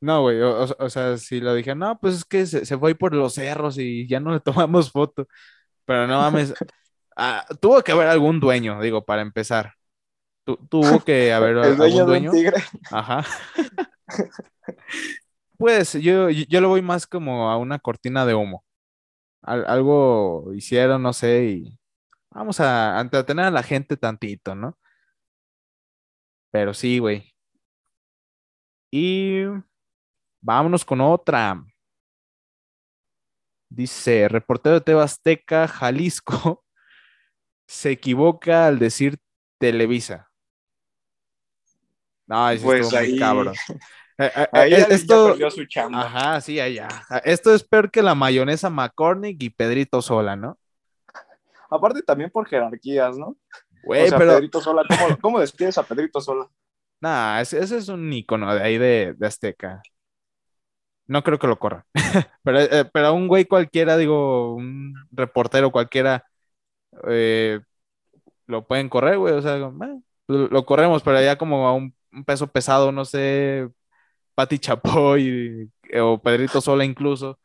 [0.00, 2.78] No, güey, o, o- o sea, si lo dije, no, pues es que se, se
[2.78, 5.26] fue ahí por los cerros y ya no le tomamos foto.
[5.86, 6.52] Pero no mames,
[7.16, 9.74] ah, tuvo que haber algún dueño, digo, para empezar.
[10.46, 12.30] Tu- tuvo que haber El algún dueño de un dueño.
[12.32, 12.62] tigre.
[12.90, 13.24] Ajá.
[15.58, 18.64] Pues yo, yo lo voy más como a una cortina de humo.
[19.42, 21.78] Al- algo hicieron, no sé, y
[22.30, 24.78] vamos a entretener a la gente tantito, ¿no?
[26.50, 27.32] Pero sí, güey.
[28.92, 29.42] Y
[30.42, 31.62] vámonos con otra.
[33.68, 36.64] Dice, reportero de TV Azteca, Jalisco,
[37.68, 39.18] se equivoca al decir
[39.58, 40.25] Televisa.
[42.28, 43.54] Ay, sí Pues muy ahí- cabrón.
[44.18, 46.00] Eh, eh, Ahí eh, esto, perdió su chamba.
[46.06, 46.88] ajá, sí, allá.
[47.22, 50.58] Esto es peor que la mayonesa McCormick y Pedrito Sola, ¿no?
[51.68, 53.36] Aparte también por jerarquías, ¿no?
[53.84, 56.48] Güey, o sea, pero, Pedrito Sola, ¿cómo, cómo despides a Pedrito Sola?
[56.98, 59.82] nah, ese, ese es un icono de ahí de, de Azteca.
[61.06, 61.84] No creo que lo corran.
[62.42, 66.24] pero, eh, pero un güey cualquiera, digo, un reportero cualquiera,
[67.06, 67.60] eh,
[68.46, 69.34] lo pueden correr, güey.
[69.34, 73.04] O sea, eh, lo, lo corremos, pero ya como a un, un peso pesado, no
[73.04, 73.68] sé,
[74.34, 77.38] Pati Chapoy eh, o Pedrito Sola incluso.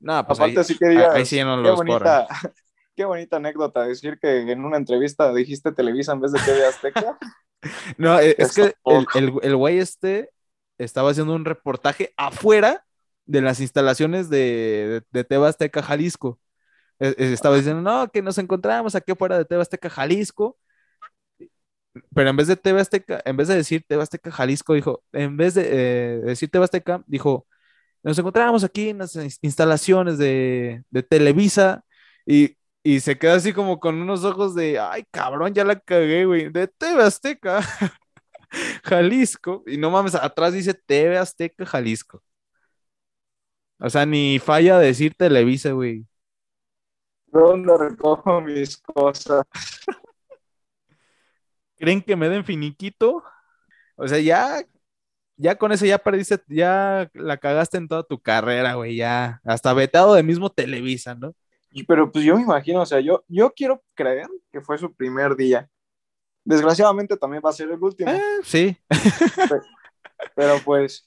[0.00, 2.26] No, pues ahí, Aparte sí que digas, ahí sí no qué los bonita,
[2.96, 7.18] qué bonita anécdota decir que en una entrevista dijiste Televisa en vez de TV Azteca.
[7.96, 10.28] No, eh, es que el, el, el güey este
[10.76, 12.84] estaba haciendo un reportaje afuera
[13.24, 16.38] de las instalaciones de, de, de TV Azteca, Jalisco.
[17.00, 20.58] Eh, Estaba diciendo, no, que nos encontramos aquí afuera de TV Azteca, Jalisco.
[22.14, 25.36] Pero en vez de TV Azteca, en vez de decir TV Azteca, Jalisco, dijo, en
[25.36, 27.46] vez de eh, decir TV Azteca, dijo,
[28.02, 31.84] nos encontramos aquí en las ins- instalaciones de, de Televisa
[32.26, 36.26] y, y se queda así como con unos ojos de, ay, cabrón, ya la cagué,
[36.26, 37.60] güey, de TV Azteca,
[38.84, 39.62] Jalisco.
[39.66, 42.22] Y no mames, atrás dice TV Azteca, Jalisco.
[43.78, 46.06] O sea, ni falla decir Televisa, güey.
[47.26, 49.44] ¿Dónde recojo mis cosas?
[51.84, 53.22] ¿Creen que me den finiquito?
[53.96, 54.62] O sea, ya,
[55.36, 59.42] ya con eso ya perdiste, ya la cagaste en toda tu carrera, güey, ya.
[59.44, 61.34] Hasta vetado de mismo Televisa, ¿no?
[61.70, 64.94] Y- Pero pues yo me imagino, o sea, yo, yo quiero creer que fue su
[64.94, 65.68] primer día.
[66.42, 68.78] Desgraciadamente también va a ser el último, Eh, sí.
[70.34, 71.06] pero pues,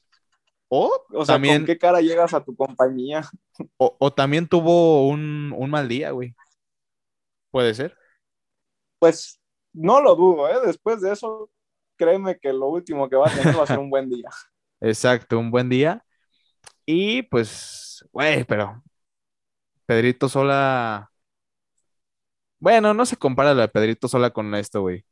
[0.68, 3.22] O, o sea, también, ¿con qué cara llegas a tu compañía?
[3.78, 6.36] o, o también tuvo un, un mal día, güey.
[7.50, 7.98] Puede ser.
[9.00, 9.40] Pues
[9.78, 10.58] no lo dudo, ¿eh?
[10.66, 11.50] Después de eso,
[11.96, 14.30] créeme que lo último que va a tener va a ser un buen día.
[14.82, 16.04] Exacto, un buen día.
[16.86, 18.84] Y pues, güey, pero
[19.86, 21.12] Pedrito Sola.
[22.60, 25.06] Bueno, no se compara lo de Pedrito Sola con esto, güey.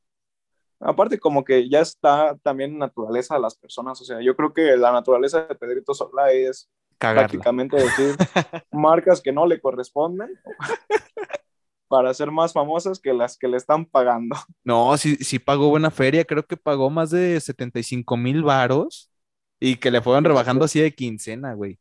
[0.79, 4.75] Aparte, como que ya está también naturaleza de las personas, o sea, yo creo que
[4.77, 7.27] la naturaleza de Pedrito Sola es Cagarla.
[7.27, 8.15] prácticamente decir
[8.71, 10.29] marcas que no le corresponden
[11.87, 14.35] para ser más famosas que las que le están pagando.
[14.63, 19.11] No, sí, sí pagó buena feria, creo que pagó más de 75 mil varos
[19.59, 21.79] y que le fueron rebajando así de quincena, güey.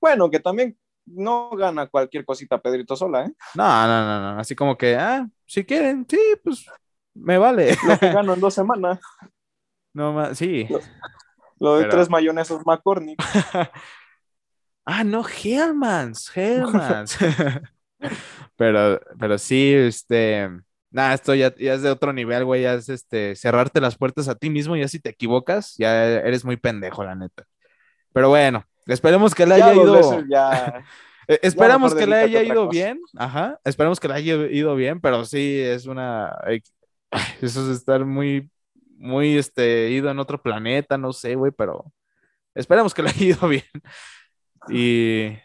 [0.00, 3.32] Bueno, que también no gana cualquier cosita Pedrito Sola, ¿eh?
[3.54, 6.66] No, no, no, no, así como que, ah, si quieren, sí, pues
[7.14, 7.74] me vale.
[7.88, 9.00] Lo que gano en dos semanas,
[9.94, 10.68] No más, sí.
[11.58, 13.20] lo de Pero- tres mayonesas McCormick.
[14.84, 17.18] Ah, no, Hellmans, Hellmans.
[18.58, 20.50] Pero, pero sí, este,
[20.90, 24.26] nada, esto ya, ya es de otro nivel, güey, ya es este, cerrarte las puertas
[24.26, 27.44] a ti mismo, ya si te equivocas, ya eres muy pendejo, la neta.
[28.12, 30.84] Pero bueno, esperemos que le Ya haya ido, ya,
[31.28, 32.70] eh, esperamos que le haya ido cosa.
[32.70, 36.36] bien, ajá, esperemos que le haya ido bien, pero sí, es una,
[37.40, 38.50] eso es estar muy,
[38.96, 41.92] muy, este, ido en otro planeta, no sé, güey, pero
[42.56, 43.62] esperemos que le haya ido bien.
[44.68, 45.38] Y,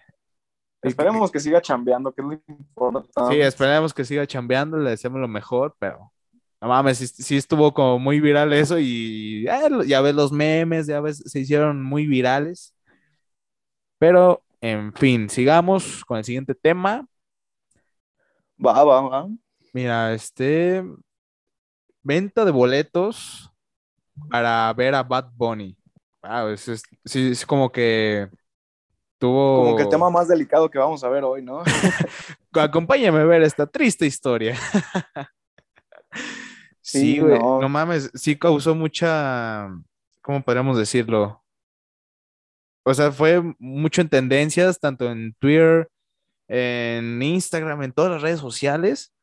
[0.83, 3.09] esperemos que siga chambeando, que es lo importante.
[3.27, 6.11] Sí, esperemos que siga chambeando, le deseamos lo mejor, pero
[6.61, 10.87] no mames, sí, sí estuvo como muy viral eso y eh, ya ves los memes,
[10.87, 12.73] ya ves, se hicieron muy virales.
[13.97, 17.07] Pero, en fin, sigamos con el siguiente tema.
[18.67, 19.21] Va, va, va.
[19.73, 20.83] Mira, este,
[22.01, 23.51] venta de boletos
[24.29, 25.77] para ver a Bad Bunny.
[26.23, 28.29] Wow, es, es- sí, es como que
[29.23, 29.63] tuvo...
[29.63, 31.63] Como que el tema más delicado que vamos a ver hoy, ¿no?
[32.51, 34.57] Acompáñame a ver esta triste historia.
[36.85, 37.61] Sí, Sí, güey, no.
[37.61, 37.69] no.
[37.69, 39.69] mames, sí causó mucha,
[40.21, 41.41] ¿cómo podríamos decirlo?
[42.83, 45.87] O sea, fue mucho en tendencias, tanto en Twitter,
[46.49, 49.13] en Instagram, en todas las redes sociales,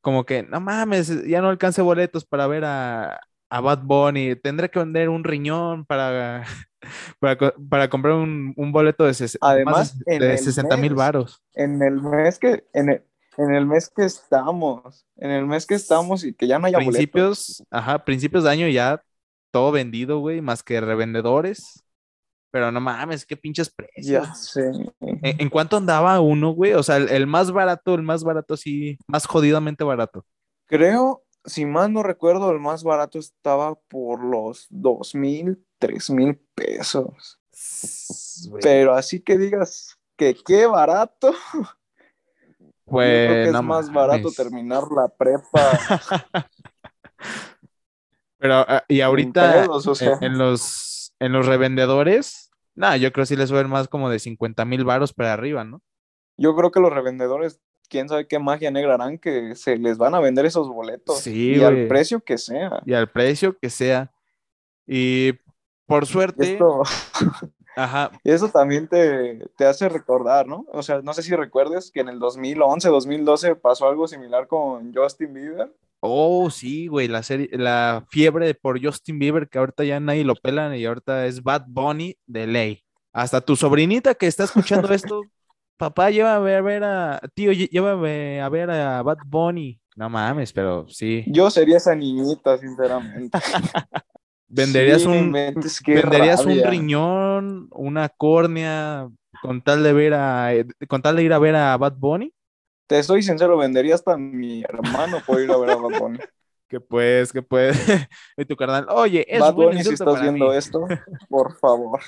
[0.00, 4.68] como que, no mames, ya no alcance boletos para ver a, a Bad Bunny, tendré
[4.68, 6.44] que vender un riñón para,
[7.18, 7.36] para,
[7.70, 11.42] para comprar un, un boleto de, ses- Además, más de, el 60 mil varos.
[11.54, 13.02] En el mes que, en el,
[13.36, 16.78] en el mes que estamos, en el mes que estamos y que ya no haya
[16.78, 17.06] boletos.
[17.08, 19.02] principios, ajá, principios de año ya
[19.50, 21.84] todo vendido, güey, más que revendedores.
[22.50, 24.28] Pero no mames, qué pinches precios.
[24.28, 24.70] Ya sé.
[25.22, 26.74] ¿En, en cuánto andaba uno, güey?
[26.74, 30.24] O sea, el, el más barato, el más barato, sí, más jodidamente barato.
[30.66, 36.38] Creo, si mal no recuerdo, el más barato estaba por los dos mil, tres mil
[36.54, 37.40] pesos.
[38.62, 41.64] Pero así que digas que qué barato, yo
[42.84, 45.78] Pues, creo que es más barato terminar la prepa
[48.38, 50.18] Pero, ah, y ahorita, pedos, o sea.
[50.20, 54.10] en, en los, en los revendedores, nada, yo creo que sí les suben más como
[54.10, 55.82] de 50 mil varos para arriba, ¿no?
[56.36, 60.14] Yo creo que los revendedores, quién sabe qué magia negra harán que se les van
[60.14, 61.18] a vender esos boletos.
[61.18, 62.82] Sí, y al precio que sea.
[62.86, 64.12] Y al precio que sea.
[64.86, 65.32] Y
[65.86, 66.82] por suerte, Esto,
[67.76, 70.66] ajá, eso también te, te hace recordar, ¿no?
[70.72, 74.94] O sea, no sé si recuerdes que en el 2011, 2012 pasó algo similar con
[74.94, 75.72] Justin Bieber.
[76.00, 80.36] Oh, sí, güey, la serie, la fiebre por Justin Bieber, que ahorita ya nadie lo
[80.36, 82.84] pelan y ahorita es Bad Bunny de ley.
[83.12, 85.22] Hasta tu sobrinita que está escuchando esto,
[85.78, 89.80] papá, llévame a ver a, tío, llévame a ver a Bad Bunny.
[89.96, 91.24] No mames, pero sí.
[91.26, 93.38] Yo sería esa niñita, sinceramente.
[94.48, 99.08] ¿Venderías Sí, un, venderías un riñón, una córnea,
[99.42, 100.50] con tal de ver a,
[100.88, 102.32] con tal de ir a ver a Bad Bunny?
[102.86, 106.18] Te soy sincero, vendería hasta a mi hermano por ir a ver a Bad Bunny.
[106.68, 107.78] Que pues, que pues,
[108.36, 110.56] y tu carnal, oye, es Bad Bunny, si estás viendo mí.
[110.56, 110.86] esto,
[111.30, 111.98] por favor.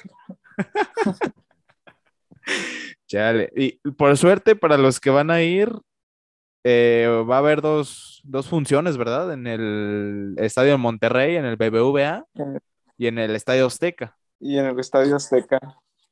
[3.10, 3.50] Chale.
[3.56, 5.72] Y por suerte, para los que van a ir,
[6.62, 9.32] eh, va a haber dos, dos funciones, ¿verdad?
[9.32, 12.24] En el Estadio de Monterrey, en el BBVA
[12.96, 14.16] y en el Estadio Azteca.
[14.38, 15.58] Y en el Estadio Azteca.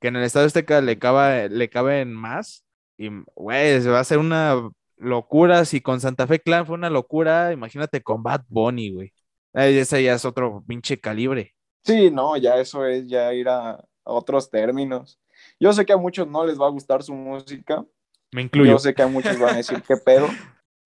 [0.00, 2.64] Que en el Estadio Azteca le, cabe, le caben más.
[2.96, 5.64] Y, güey, se va a ser una locura.
[5.66, 9.12] Si con Santa Fe Clan fue una locura, imagínate con Bad Bunny, güey.
[9.52, 11.54] Ese ya es otro pinche calibre.
[11.84, 15.20] Sí, no, ya eso es ya ir a, a otros términos.
[15.60, 17.84] Yo sé que a muchos no les va a gustar su música.
[18.32, 18.72] Me incluyo.
[18.72, 20.28] Yo sé que a muchos van a decir, ¿qué pedo?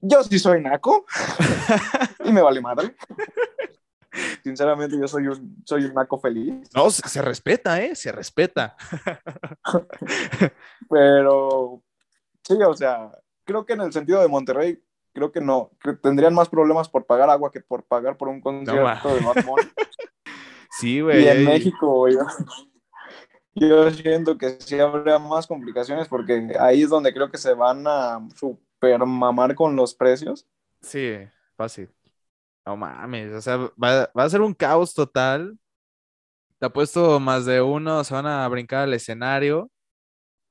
[0.01, 1.05] Yo sí soy naco
[2.25, 2.95] y me vale madre.
[4.43, 6.55] Sinceramente, yo soy un, soy un naco feliz.
[6.75, 7.95] No, se, se respeta, ¿eh?
[7.95, 8.77] Se respeta.
[10.91, 11.83] Pero
[12.43, 13.11] sí, o sea,
[13.45, 14.83] creo que en el sentido de Monterrey,
[15.13, 15.71] creo que no.
[15.83, 19.45] que tendrían más problemas por pagar agua que por pagar por un concierto de Bad
[19.45, 19.69] Bunny.
[20.75, 21.23] Sí, güey.
[21.23, 22.21] Y en México, yo,
[23.55, 27.85] yo siento que sí habría más complicaciones porque ahí es donde creo que se van
[27.87, 30.47] a super mamar con los precios.
[30.81, 31.17] Sí,
[31.57, 31.91] fácil.
[32.67, 35.59] No mames, o sea, va, va a ser un caos total.
[36.59, 39.69] Te apuesto más de uno, se van a brincar al escenario,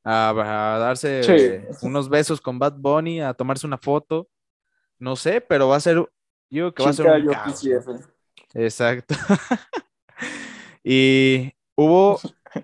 [0.04, 0.30] a,
[0.76, 1.86] a darse Sí.
[1.86, 4.28] unos besos con Bad Bunny, a tomarse una foto.
[5.00, 5.98] No sé, pero va a ser,
[6.50, 7.64] yo creo que va a ser un caos.
[8.54, 9.16] Exacto.
[10.84, 12.20] Y hubo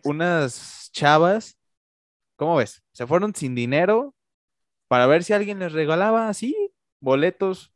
[0.07, 1.57] unas chavas,
[2.37, 2.83] ¿cómo ves?
[2.93, 4.15] Se fueron sin dinero
[4.87, 6.55] para ver si alguien les regalaba así
[6.99, 7.73] boletos.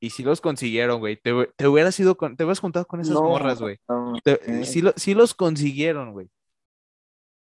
[0.00, 1.16] Y si los consiguieron, güey.
[1.16, 3.78] Te, hu- te hubieras ido con, te hubieras juntado con esas No, morras, güey.
[3.88, 4.14] no.
[4.64, 6.28] Sí, lo- sí los consiguieron, güey.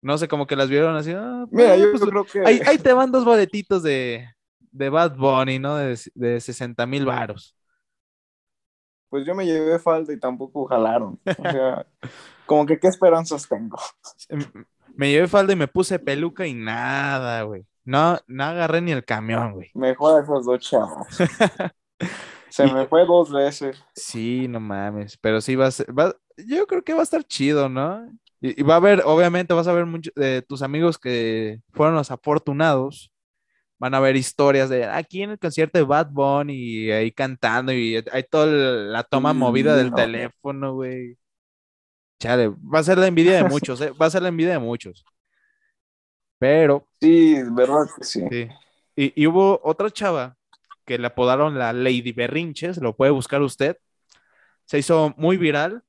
[0.04, 1.13] No sé, como que las vieron así.
[1.15, 4.28] ah, Mira, yo pues, creo que ahí, ahí te van dos boletitos de,
[4.71, 5.78] de Bad Bunny, ¿no?
[5.78, 7.56] De, de 60 mil varos.
[9.10, 11.19] pues yo me llevé falda y tampoco jalaron.
[11.38, 11.86] O sea,
[12.46, 13.78] como que qué esperanzas tengo.
[14.30, 14.46] M-
[14.96, 17.66] Me llevé falda y me puse peluca y nada, güey.
[17.86, 19.72] No, no agarré ni el camión, güey.
[19.74, 21.08] Mejor a esos dos chavos.
[22.50, 23.84] Se me fue dos veces.
[23.96, 27.24] Sí, no mames, pero sí va a ser, va- yo creo que va a estar
[27.24, 28.08] chido, ¿no?
[28.42, 31.96] Y, y va a haber, obviamente vas a ver muchos de tus amigos que fueron
[31.96, 33.12] los afortunados,
[33.80, 37.74] van a ver historias de aquí en el concierto de Bad Bunny y ahí cantando
[37.74, 39.96] y hay toda la toma Mm, movida del no.
[39.96, 41.18] teléfono, güey.
[42.24, 43.92] Chale, va a ser la envidia de muchos, ¿eh?
[43.92, 45.04] Va a ser la envidia de muchos.
[46.40, 48.24] Pero Sí, verdad que sí.
[48.32, 48.48] Sí.
[48.96, 50.38] Y, y hubo otra chava
[50.86, 53.78] que le apodaron la Lady Berrinches, lo puede buscar usted.
[54.66, 55.84] Se hizo muy viral.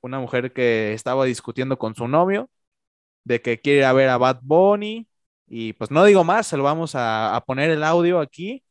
[0.00, 2.50] Una mujer que estaba discutiendo con su novio
[3.24, 5.08] de que quiere ir a ver a Bad Bunny.
[5.46, 8.64] Y pues no digo más, se lo vamos a, a poner el audio aquí.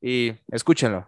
[0.00, 1.06] Y escúchenlo.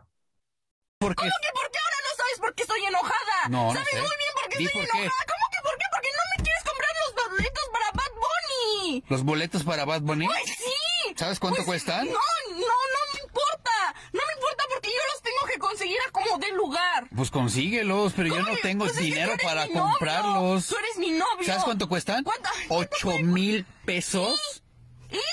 [0.99, 1.23] ¿Por qué?
[1.23, 3.49] ¿Por qué ahora no sabes por qué estoy enojada?
[3.51, 3.99] No, no ¿Sabes sé.
[3.99, 4.26] muy bien por
[4.57, 4.99] qué Di estoy por qué.
[4.99, 5.85] ¿Cómo que por qué?
[5.92, 9.05] Porque no me quieres comprar los boletos para Bad Bunny.
[9.09, 10.27] ¿Los boletos para Bad Bunny?
[10.27, 11.14] Pues sí.
[11.16, 12.07] ¿Sabes cuánto Pues, cuestan?
[12.07, 13.95] No, no, no me importa.
[14.12, 17.09] No me importa porque yo los tengo que conseguir a como de lugar.
[17.14, 20.66] Pues consíguelos, pero yo no tengo pues es que dinero para comprarlos.
[20.68, 21.45] Tú eres mi novio.
[21.47, 22.24] ¿Sabes cuánto cuestan?
[22.24, 22.49] ¿Cuánto?
[22.68, 24.62] ¿Ocho mil pesos?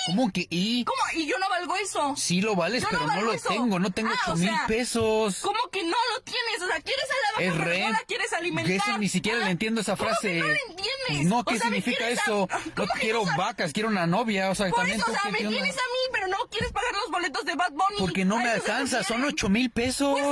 [0.08, 0.84] ¿Cómo que y?
[0.86, 1.00] ¿Cómo?
[1.16, 2.14] ¿Y yo no valgo eso?
[2.18, 3.50] Sí lo vales, Yo pero no lo eso.
[3.50, 3.80] tengo.
[3.80, 5.40] No tengo Ah, ocho mil sea, pesos.
[5.42, 6.62] ¿Cómo que no lo tienes?
[6.62, 8.76] O sea, ¿quieres a la vaca, pero no la quieres alimentar?
[8.90, 10.40] Eso ni siquiera le entiendo esa ¿Cómo que frase.
[10.40, 11.28] no la entiendes?
[11.30, 12.48] No, O ¿qué sea, significa quieres a- eso?
[12.50, 14.50] No ¿Cómo que quiero no vacas, quiero una novia.
[14.52, 16.92] O sea, Por también eso, o sea, me tienes a mí, pero no quieres pagar
[16.94, 17.98] los boletos de Bad Bunny.
[18.00, 20.12] Porque no me eso alcanza, son ocho mil pesos.
[20.20, 20.26] Pues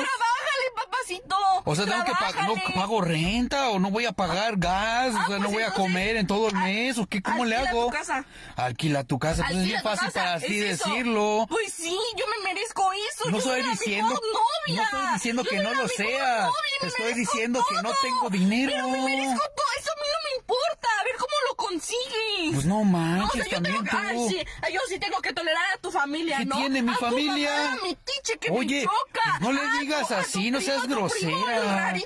[1.01, 1.35] papacito.
[1.63, 2.75] O sea, tengo que pagar, no Trabájale.
[2.75, 5.73] pago renta o no voy a pagar gas, o sea, no pues voy a entonces,
[5.73, 7.85] comer en todo el mes, o qué, ¿cómo le Alquila hago?
[7.85, 8.25] tu casa.
[8.55, 11.45] Alquila tu casa, pues es bien Alquila fácil casa, para así es decirlo.
[11.49, 13.25] Pues sí, yo me merezco eso.
[13.25, 14.21] No yo estoy diciendo, novia.
[14.67, 16.49] no estoy diciendo Yo que no lo sea.
[16.81, 18.71] Estoy diciendo que no tengo dinero.
[18.73, 19.65] Pero me merezco todo.
[19.79, 20.87] Eso a mí no me importa.
[20.99, 22.53] A ver cómo lo consigues.
[22.53, 23.97] Pues no No, o manches, sea, yo también tengo tú.
[24.07, 26.55] ay, sí, yo sí tengo que tolerar a tu familia, ¿Qué ¿no?
[26.57, 27.55] tiene mi a familia?
[27.55, 29.39] Tu mamá, mi tiche que Oye, me choca.
[29.39, 31.91] no le digas tu- a tu así, no primo, seas primo, grosera.
[31.91, 31.97] el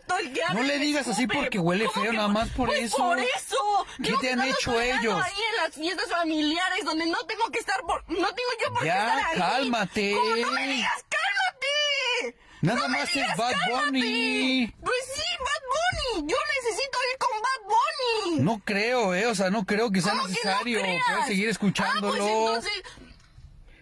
[0.50, 2.98] el No le digas así porque huele ¿Cómo feo, nada más por Pues eso.
[2.98, 3.88] por eso.
[4.04, 5.22] ¿Qué te han hecho ellos?
[5.24, 8.80] Ahí en las fiestas familiares donde no tengo que estar por, no tengo yo por
[8.82, 9.38] qué Ya, estar ahí.
[9.40, 10.14] cálmate.
[10.16, 12.38] ¿Cómo no me digas cálmate?
[12.66, 13.86] Nada No más es digas Bad cálmate.
[13.86, 14.74] Bunny.
[14.82, 16.32] Pues sí, Bad Bunny.
[16.32, 18.40] Yo necesito ir con Bad Bunny.
[18.44, 20.82] No creo, eh, o sea, no creo que sea ¿Cómo que no necesario.
[20.82, 22.12] puedes seguir Ah, escuchándolo.
[22.18, 22.84] pues entonces,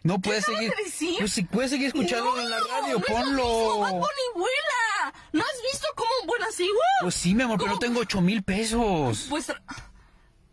[0.03, 0.73] no puedes seguir.
[0.75, 1.15] de decir?
[1.19, 3.43] Pues si puedes seguir escuchándolo en la radio, no es lo ponlo.
[3.45, 4.05] mismo, Bad Bunny
[4.36, 5.13] vuela.
[5.31, 6.63] ¿No has visto cómo vuela así?
[6.69, 7.03] ¡Uh!
[7.03, 7.79] Pues sí, mi amor, pero ¿Cómo?
[7.79, 9.25] tengo ocho mil pesos.
[9.29, 9.51] Pues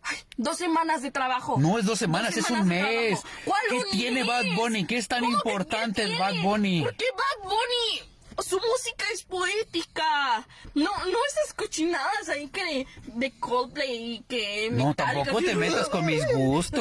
[0.02, 1.56] ay, dos semanas de trabajo.
[1.58, 3.20] No es dos semanas, Dos es un mes.
[3.44, 4.26] ¿Cuál ¿Qué un tiene mes?
[4.28, 4.86] Bad Bunny?
[4.86, 6.34] ¿Qué es tan ¿Cómo que importante qué el Bad?
[6.42, 6.82] Bunny?
[6.82, 8.10] Porque Bad Bunny,
[8.42, 10.46] su música es poética.
[10.74, 16.06] No, no esas cochinadas ahí que de Coldplay y que No, tampoco te metas con
[16.06, 16.80] mis gustos.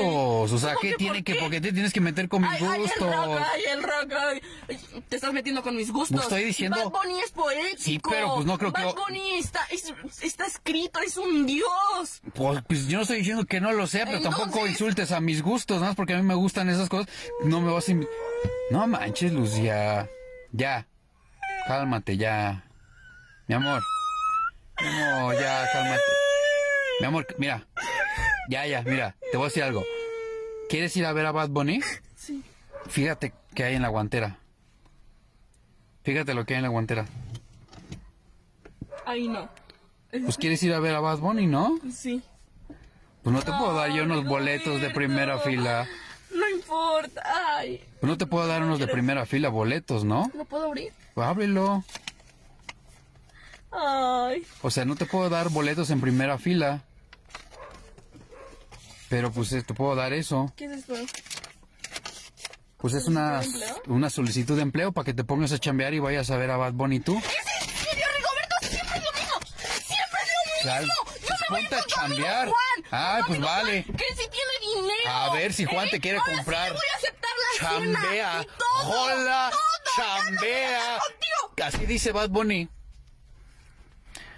[0.51, 2.41] O sea, ¿Cómo ¿qué que tiene por que, por qué te tienes que meter con
[2.41, 3.15] mis Ay, ay, el gustos?
[3.15, 4.41] rock, ay, el rock, ay.
[5.09, 6.15] Te estás metiendo con mis gustos.
[6.15, 7.77] No estoy diciendo- Bad Bunny es poético.
[7.81, 12.21] Sí, pero, pues, no creo que- Bad Bunny está, es- está escrito, es un dios.
[12.33, 15.41] Pues, pues yo no estoy diciendo que no lo sea, pero tampoco insultes a mis
[15.41, 17.09] gustos, nada más porque a mí me gustan esas cosas.
[17.43, 17.93] No me vas a...
[18.71, 20.09] No manches, Lucía.
[20.51, 20.87] Ya.
[21.69, 22.63] Cálmate, ya.
[23.45, 23.83] Mi amor.
[24.81, 26.01] Mi amor, ya, cálmate.
[26.99, 27.67] Mi amor, mira.
[28.49, 29.15] Ya, ya, mira.
[29.31, 29.83] Te voy a decir algo.
[30.67, 31.79] ¿Quieres ir a ver a Bad Bunny?
[32.15, 32.43] Sí.
[32.87, 34.39] Fíjate qué hay en la guantera.
[36.01, 37.05] Fíjate lo que hay en la guantera.
[39.05, 39.47] Ay, no.
[40.09, 41.79] Pues quieres ir a ver a Bad Bunny, ¿no?
[41.93, 42.23] Sí.
[43.21, 45.87] Pues no te puedo dar yo unos boletos de primera fila.
[46.69, 46.99] No.
[47.25, 50.31] Ay, Pues no te puedo dar unos de primera fila boletos, ¿no?
[50.35, 50.93] ¿lo puedo abrir?
[51.13, 51.83] Pues ábrelo.
[53.71, 54.45] Ay.
[54.61, 56.81] O sea, no te puedo dar boletos en primera fila.
[59.09, 60.51] Pero pues eh, te puedo dar eso.
[60.55, 60.93] ¿Qué es esto?
[62.77, 63.95] Pues es una, ¿Solicitud de empleo?
[63.95, 66.57] una solicitud de empleo para que te pongas a chambear y vayas a ver a
[66.57, 67.19] Bad Bunny tú.
[67.19, 67.33] ¿Qué es
[67.69, 68.55] en serio, Rigoberto?
[68.61, 69.39] Siempre es lo mismo.
[69.85, 70.61] Siempre es lo mismo.
[70.61, 70.93] Claro, Yo
[71.27, 72.47] pues me voy a chambear.
[72.47, 72.85] Juan.
[72.91, 73.83] Ay, Tu pues vale.
[73.83, 74.29] Que si
[74.75, 75.09] dinero.
[75.09, 75.91] A ver si Juan ¿eh?
[75.91, 76.67] te quiere Ahora sí comprar.
[76.69, 78.45] le voy a aceptar la cena Chambea.
[78.57, 79.19] todo, todo.
[79.19, 79.49] No
[79.95, 80.99] chambea.
[81.65, 82.69] Así dice Bad Bunny.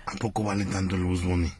[0.05, 1.51] ¿A poco vale tanto el Bus Bunny?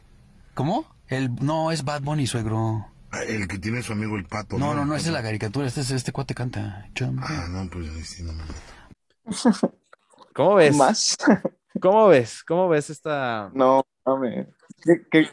[0.54, 0.86] ¿Cómo?
[1.08, 2.88] El, no, es Bad Bunny, suegro.
[3.12, 4.58] Ah, El que tiene su amigo el pato.
[4.58, 5.68] No, no, no, esa es la caricatura.
[5.68, 6.88] Este, es- este cuate canta.
[6.96, 7.26] Chambea.
[7.28, 9.74] Ah, no, pues ahí sí, no me meto.
[10.34, 10.76] ¿Cómo ves?
[10.76, 11.18] ¿Más?
[11.82, 12.44] ¿Cómo ves?
[12.44, 14.48] ¿Cómo ves esta, No, mames.
[14.84, 15.30] ¿Qué, qué,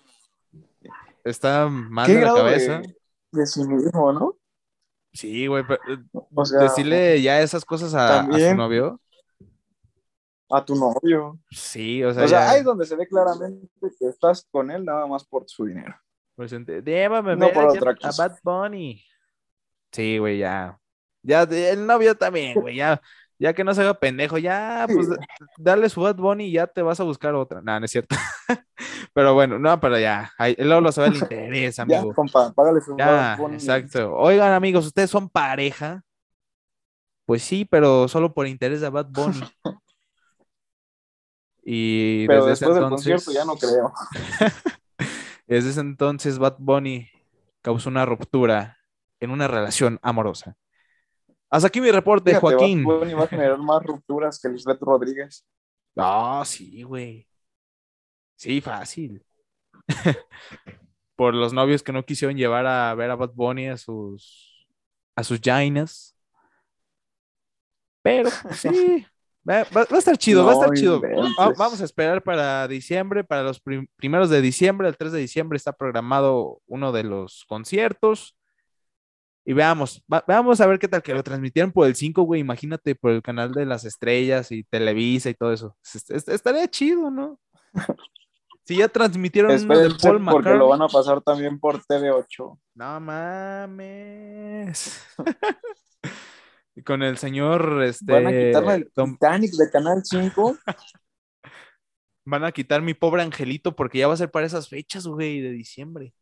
[1.24, 2.78] esta mal qué de la cabeza?
[2.80, 2.96] de,
[3.32, 4.36] de cinismo, no?
[5.12, 5.98] Sí, güey, pero, eh,
[6.34, 9.00] O sea, decirle ya esas cosas a, a su novio.
[10.50, 11.38] a tu novio.
[11.50, 13.68] Sí, o sea, O sea, ya, ahí es donde se ve claramente
[13.98, 15.94] que estás con él nada más por su dinero.
[16.34, 16.52] pues,
[16.84, 18.28] llévame no por otra a, cosa.
[18.28, 19.02] Bad Bunny.
[19.92, 20.78] Sí, güey, ya.
[21.22, 23.00] Ya, el novio también, güey, ya.
[23.40, 25.08] Ya que no se haga pendejo, ya, pues,
[25.56, 27.60] dale su Bad Bunny y ya te vas a buscar otra.
[27.62, 28.16] No, no es cierto.
[29.14, 30.32] pero bueno, no, pero ya.
[30.38, 32.12] Ahí, luego lo sabe el interés, Ya, amigo.
[32.14, 33.54] compa, págale su Ya, Bad Bunny.
[33.54, 34.12] exacto.
[34.16, 36.02] Oigan, amigos, ¿ustedes son pareja?
[37.26, 39.40] Pues sí, pero solo por interés de Bad Bunny.
[41.70, 43.92] Y Pero desde ese después del concierto ya no creo.
[45.46, 47.10] desde ese entonces Bad Bunny
[47.60, 48.78] causó una ruptura
[49.20, 50.56] en una relación amorosa.
[51.50, 52.84] Hasta aquí mi reporte, Fíjate, Joaquín.
[52.86, 55.46] Va a generar más rupturas que Lisbeth Rodríguez.
[55.96, 57.26] Ah, sí, güey.
[58.36, 59.24] Sí, fácil.
[61.16, 64.66] Por los novios que no quisieron llevar a ver a Bad Bunny a sus
[65.16, 66.14] a sus jainas.
[68.02, 69.04] Pero sí,
[69.48, 71.00] va, va- va a estar chido, va a estar chido.
[71.38, 75.18] Va- vamos a esperar para diciembre, para los prim- primeros de diciembre, el 3 de
[75.18, 78.36] diciembre está programado uno de los conciertos.
[79.48, 82.42] Y veamos, va- veamos a ver qué tal que lo transmitieron por el 5, güey.
[82.42, 85.74] Imagínate por el canal de las estrellas y Televisa y todo eso.
[85.82, 87.40] Es- es- Estaría chido, ¿no?
[88.66, 90.58] Si ya transmitieron uno de Espérense Paul porque McCartney.
[90.58, 92.58] lo van a pasar también por TV8.
[92.74, 95.06] No mames.
[96.84, 100.58] con el señor, este, Van a quitarle el Tom- Titanic de Canal 5.
[102.26, 105.40] van a quitar mi pobre angelito porque ya va a ser para esas fechas, güey,
[105.40, 106.12] de diciembre.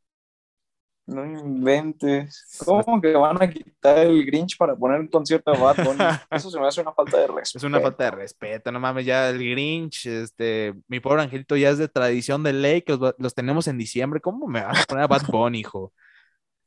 [1.07, 2.44] No inventes.
[2.64, 5.98] ¿Cómo que van a quitar el Grinch para poner un concierto de Bad Bunny?
[6.30, 7.59] Eso se me hace una falta de respeto.
[7.59, 11.70] Es una falta de respeto, no mames, ya el Grinch, este, mi pobre angelito ya
[11.70, 14.20] es de tradición de ley, que los, los tenemos en diciembre.
[14.20, 15.92] ¿Cómo me vas a poner a Bad Bunny, hijo?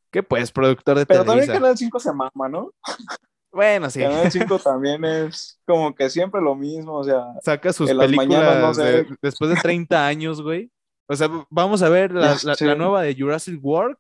[0.09, 1.47] ¿Qué pues, productor de Pero también?
[1.47, 2.73] Canal 5 se mama, ¿no?
[3.51, 7.89] Bueno, sí, Canal 5 también es como que siempre lo mismo, o sea, saca sus
[7.89, 8.83] películas mañanas, no sé.
[8.83, 10.71] de- después de 30 años, güey.
[11.07, 13.97] O sea, vamos a ver la, la nueva de Jurassic World.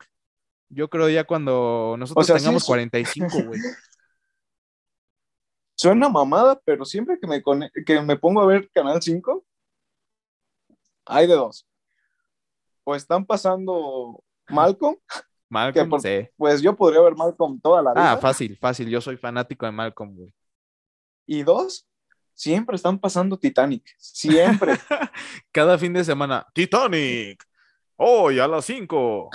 [0.69, 3.59] Yo creo ya cuando nosotros sea, sí tengamos es- 45, güey.
[5.75, 7.41] suena mamada, pero siempre que me,
[7.85, 9.45] que me pongo a ver Canal 5,
[11.05, 11.65] hay de dos.
[12.83, 14.97] O están pasando Malcolm,
[15.49, 16.27] Malcolm, por- sí.
[16.37, 18.11] pues yo podría ver Malcolm toda la vida.
[18.11, 18.89] Ah, fácil, fácil.
[18.89, 20.33] Yo soy fanático de Malcolm, güey.
[21.25, 21.87] y dos,
[22.33, 23.83] siempre están pasando Titanic.
[23.97, 24.73] Siempre.
[25.51, 27.43] Cada fin de semana, Titanic.
[28.01, 29.29] Hoy a las 5.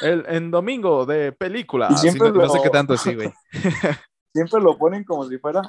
[0.00, 1.88] El, en domingo de película.
[1.90, 3.32] Y siempre no, no sé lo- qué tanto sí, güey.
[4.32, 5.60] siempre lo ponen como si fuera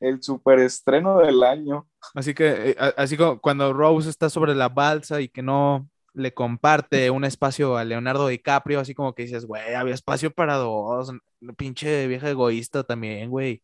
[0.00, 1.86] el superestreno del año.
[2.14, 6.32] Así que, eh, así como cuando Rose está sobre la balsa y que no le
[6.32, 11.12] comparte un espacio a Leonardo DiCaprio, así como que dices, güey, había espacio para dos,
[11.58, 13.62] pinche vieja egoísta también, güey.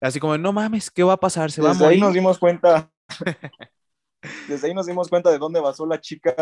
[0.00, 1.50] Así como, no mames, ¿qué va a pasar?
[1.52, 2.04] ¿Se va a Desde ahí morir?
[2.04, 2.90] nos dimos cuenta.
[4.48, 6.34] Desde ahí nos dimos cuenta de dónde basó la chica,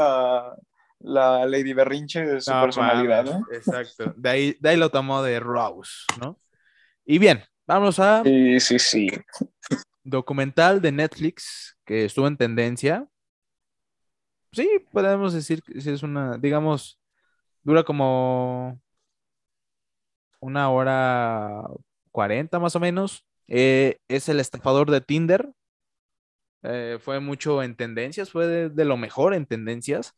[1.01, 3.27] la Lady Berrinche de su No personalidad.
[3.53, 4.13] Exacto.
[4.17, 6.39] De ahí, de ahí lo tomó de Rose, ¿no?
[7.05, 9.09] Y bien, vamos a Sí, sí, sí.
[10.03, 13.07] documental de Netflix que estuvo en tendencia.
[14.53, 17.01] Sí, podemos decir que es una, digamos,
[17.63, 18.81] dura como
[20.41, 21.65] una hora
[22.13, 23.27] cuarenta más o menos.
[23.49, 25.51] Eh, es el estafador de Tinder.
[26.65, 30.15] Eh, fue mucho en tendencias, fue de, lo mejor en tendencias.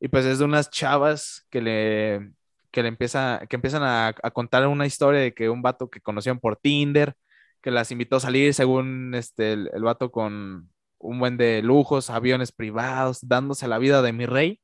[0.00, 2.32] Y pues es de unas chavas que le,
[2.70, 6.40] que le empieza, que empiezan a, contar una historia de que un vato que conocieron
[6.40, 7.16] por Tinder,
[7.62, 12.10] que las invitó a salir según este, el, el vato con un buen de lujos,
[12.10, 14.60] aviones privados, dándose la vida de mi rey.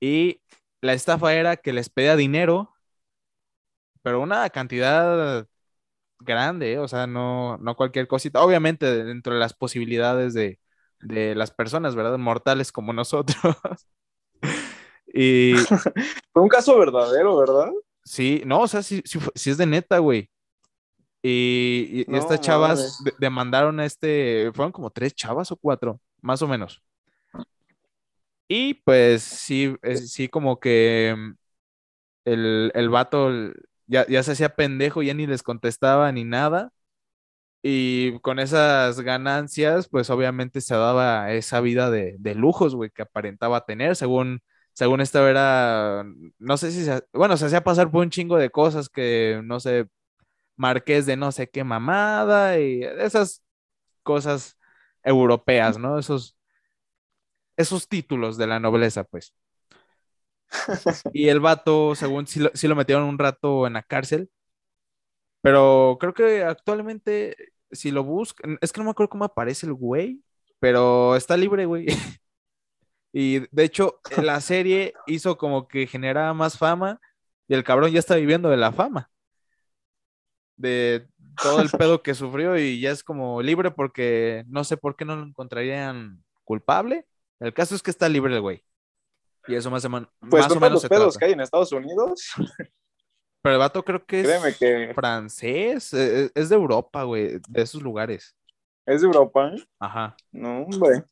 [0.00, 0.42] Y
[0.80, 2.74] la estafa era que les pedía dinero,
[4.02, 5.46] pero una cantidad
[6.20, 6.78] grande, ¿eh?
[6.78, 8.42] o sea, no, no cualquier cosita.
[8.42, 10.58] Obviamente dentro de las posibilidades de,
[11.00, 12.18] de las personas, ¿verdad?
[12.18, 13.36] Mortales como nosotros.
[15.14, 15.66] y
[16.32, 17.70] Fue un caso verdadero, ¿verdad?
[18.04, 20.30] sí, no, o sea, sí, sí, es de neta, güey.
[21.22, 25.56] Y, y- y No estas chavas de- demandaron a este, fueron como tres chavas o
[25.56, 26.82] cuatro, más o menos.
[28.48, 31.32] Y pues sí, sí como que mm,
[32.26, 33.30] el, el vato
[33.90, 36.72] ya, ya se hacía pendejo, ya ni les contestaba ni nada.
[37.62, 43.02] Y con esas ganancias, pues obviamente se daba esa vida de, de lujos, güey, que
[43.02, 44.40] aparentaba tener, según,
[44.72, 46.04] según esto era,
[46.38, 49.60] no sé si, se, bueno, se hacía pasar por un chingo de cosas que, no
[49.60, 49.86] sé,
[50.56, 53.42] marqués de no sé qué mamada y esas
[54.04, 54.58] cosas
[55.04, 55.98] europeas, ¿no?
[55.98, 56.36] Esos,
[57.56, 59.34] esos títulos de la nobleza, pues.
[61.12, 64.30] Y el vato, según sí lo, lo metieron un rato en la cárcel,
[65.42, 67.36] pero creo que actualmente,
[67.70, 70.22] si lo buscan, es que no me acuerdo cómo aparece el güey,
[70.58, 71.86] pero está libre, güey.
[73.12, 77.00] Y de hecho, la serie hizo como que generaba más fama
[77.48, 79.10] y el cabrón ya está viviendo de la fama.
[80.56, 81.06] De
[81.42, 85.04] todo el pedo que sufrió y ya es como libre porque no sé por qué
[85.04, 87.06] no lo encontrarían culpable.
[87.40, 88.64] El caso es que está libre el güey.
[89.46, 91.18] Y eso más man- Pues más o los pedos trata.
[91.18, 92.32] que hay en Estados Unidos,
[93.42, 97.38] Pero el vato creo que es créeme que francés, eh, eh, es de Europa, güey,
[97.48, 98.36] de esos lugares.
[98.86, 99.48] es de Europa.
[99.54, 99.64] ¿eh?
[99.78, 101.04] Ajá, No, hombre.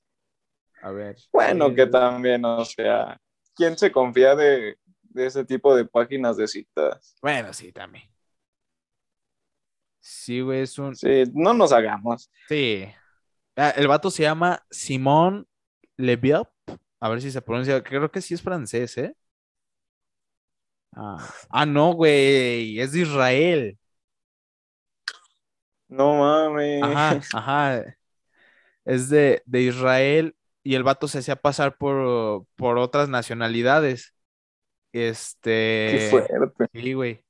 [0.82, 1.16] a ver.
[1.32, 3.18] Bueno, Eh, que también, o sea,
[3.54, 7.16] ¿quién se confía de, de ese tipo de páginas de citas?
[7.22, 8.04] Bueno, sí, también.
[10.00, 10.94] Sí, güey, es un...
[10.94, 12.30] Sí, no nos hagamos.
[12.48, 12.84] Sí.
[13.56, 15.46] Ah, el vato se llama Simón
[15.96, 16.48] Leviop.
[17.00, 17.82] A ver si se pronuncia.
[17.82, 19.14] Creo que sí es francés, ¿eh?
[20.96, 21.18] Ah,
[21.50, 22.80] ah, no, güey.
[22.80, 23.78] Es de Israel.
[25.88, 26.80] No mames.
[26.80, 27.96] Ajá, ajá.
[28.84, 34.14] Es de, de Israel y el vato se hacía pasar por, por otras nacionalidades.
[35.86, 36.00] Qué Este.
[36.00, 36.34] fuerte.
[36.72, 37.24] Sí, güey.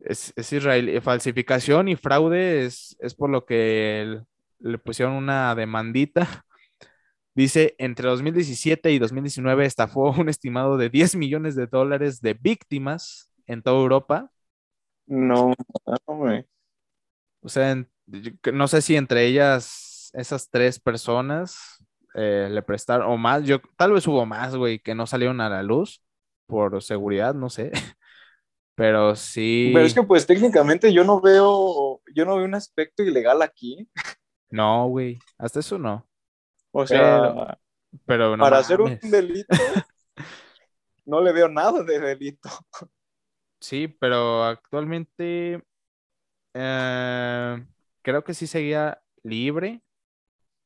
[0.00, 1.00] Es, es israelí.
[1.00, 4.26] Falsificación y fraude es, es por lo que el-
[4.60, 6.45] le pusieron una demandita.
[7.36, 13.30] Dice, entre 2017 y 2019 estafó un estimado de 10 millones de dólares de víctimas
[13.46, 14.30] en toda Europa.
[15.06, 15.52] No
[16.08, 16.46] mames.
[17.42, 17.90] O sea, en-
[18.54, 21.84] no sé si entre ellas, esas tres personas,
[22.14, 25.50] eh, le prestaron, o más, yo, tal vez hubo más, güey, que no salieron a
[25.50, 26.02] la luz
[26.46, 27.70] por seguridad, no sé.
[28.76, 29.72] Pero sí.
[29.74, 33.88] Pero es que pues técnicamente yo no veo, yo no veo un aspecto ilegal aquí.
[34.50, 36.05] No, güey, hasta eso no.
[36.78, 36.98] O sea,
[37.32, 37.58] Pero-
[38.04, 39.46] Pero no para hacer un delito,
[41.06, 42.50] no le veo nada de delito.
[43.60, 45.62] Sí, pero actualmente
[46.54, 47.66] eh,
[48.02, 49.82] creo que sí seguía libre.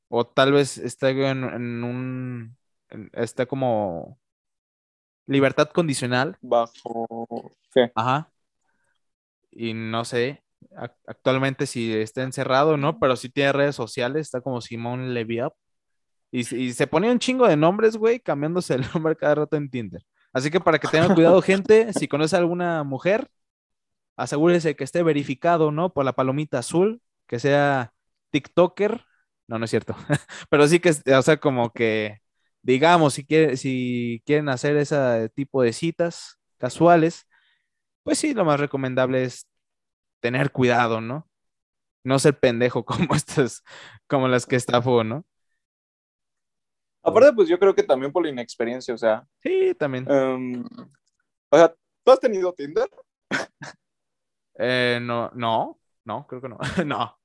[0.09, 2.57] O tal vez está en, en un.
[2.89, 4.19] en- está como.
[5.27, 6.37] Libertad condicional.
[6.41, 7.07] Bajo.
[7.95, 8.33] Ajá.
[9.53, 10.43] Y no sé
[10.73, 14.23] ac- actualmente si está encerrado o no, pero sí tiene redes sociales.
[14.27, 15.55] Está como Simón Leviap.
[16.31, 19.57] Y, se- y se ponía un chingo de nombres, güey, cambiándose el nombre cada rato
[19.57, 20.03] en Tinder.
[20.33, 23.29] Así que para que tengan cuidado, gente, si conoce a alguna mujer,
[24.17, 25.93] asegúrese que esté verificado, ¿no?
[25.93, 27.93] Por la palomita azul, que sea
[28.31, 29.05] TikToker.
[29.49, 29.97] No, no es cierto.
[30.51, 32.21] Pero sí que, o sea, como que,
[32.63, 37.27] digamos, si, quiere- si quieren hacer ese tipo de citas casuales,
[38.03, 39.47] pues sí, lo más recomendable es
[40.21, 41.29] tener cuidado, ¿no?
[42.05, 43.63] No ser pendejo como estas,
[44.09, 45.27] como las que estafó, ¿no?
[47.03, 50.07] Aparte, pues yo creo que también por la inexperiencia, o sea, Sí, también.
[50.11, 50.65] em,
[51.51, 51.75] o sea,
[52.05, 52.89] ¿tú has tenido Tinder?
[54.59, 56.59] Eh, no, no, no, creo que no.
[56.87, 57.19] No,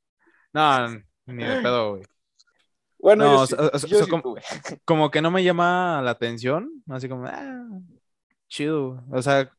[0.53, 0.87] no,
[1.25, 2.03] ni de pedo, güey.
[2.99, 4.41] Bueno, No, yo o sí, sea, o sea, yo o sea, sí como- tuve.
[4.85, 7.67] Como que no me llama la atención, así como, ah,
[8.47, 9.03] chido.
[9.11, 9.51] O sea,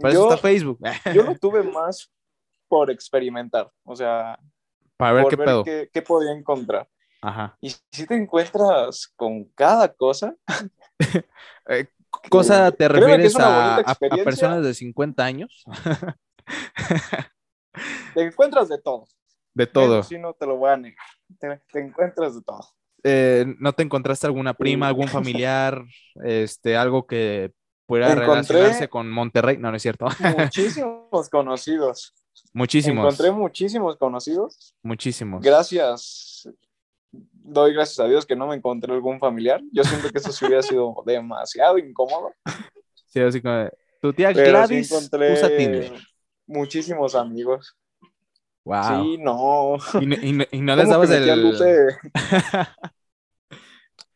[0.00, 0.78] para eso Yo- está Facebook.
[1.14, 2.10] Yo lo tuve más
[2.68, 4.38] por experimentar, o sea,
[4.96, 5.64] Para ver por qué ver pedo.
[5.64, 6.88] qué, qué podía encontrar.
[7.22, 7.56] Ajá.
[7.60, 10.34] Y si te encuentras con cada cosa,
[12.30, 13.94] Cosa te refieres a, a-
[14.24, 15.64] personas de 50 años?
[18.14, 19.06] te encuentras de todo.
[19.54, 20.02] De todo.
[20.02, 21.04] Si no te lo voy a negar.
[21.38, 22.60] Te, te encuentras de todo.
[23.02, 25.84] Eh, ¿no te encontraste alguna prima, algún familiar,
[26.24, 27.52] este, algo que
[27.86, 29.58] pudiera relacionarse con Monterrey?
[29.58, 30.06] No, no es cierto.
[30.38, 32.14] Muchísimos conocidos.
[32.52, 33.04] Muchísimos.
[33.04, 34.74] Encontré muchísimos conocidos.
[34.82, 35.42] Muchísimos.
[35.42, 36.48] Gracias.
[37.48, 39.60] Doy gracias a Dios que no me encontré algún familiar.
[39.72, 42.32] Yo siento que eso sí hubiera sido demasiado incómodo.
[43.06, 43.68] Sí, así como,
[44.00, 45.92] tu tía Pero Gladys sí encontré usa Tinder.
[46.46, 47.76] muchísimos amigos.
[48.64, 48.82] Wow.
[49.04, 49.76] Sí, no.
[50.00, 51.36] Y, no- y no- y no les ¿Cómo dabas a.
[51.36, 51.86] Luce?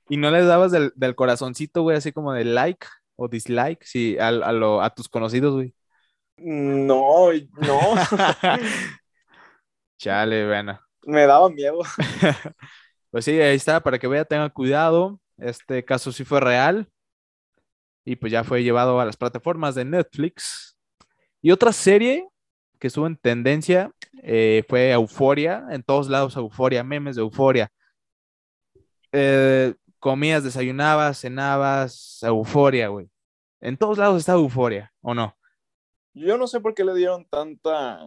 [0.08, 4.18] y no les dabas del, del corazoncito, güey, así como de like o dislike, sí,
[4.18, 5.72] al- a, lo- a tus conocidos, güey.
[6.36, 7.80] No, no.
[9.98, 10.80] Chale, bueno.
[11.04, 11.80] Me daba miedo.
[13.10, 15.20] Pues sí, ahí está, para que vea, tenga cuidado.
[15.36, 16.88] Este caso sí fue real.
[18.04, 20.76] Y pues ya fue llevado a las plataformas de Netflix.
[21.42, 22.28] Y otra serie
[22.78, 23.92] que estuvo en tendencia
[24.22, 25.66] eh, fue Euforia.
[25.70, 27.70] En todos lados Euforia, memes de Euforia.
[29.12, 33.10] Eh, comías, desayunabas, cenabas, Euforia, güey.
[33.60, 35.36] En todos lados está Euforia, ¿o no?
[36.14, 38.00] Yo no sé por qué le dieron tanta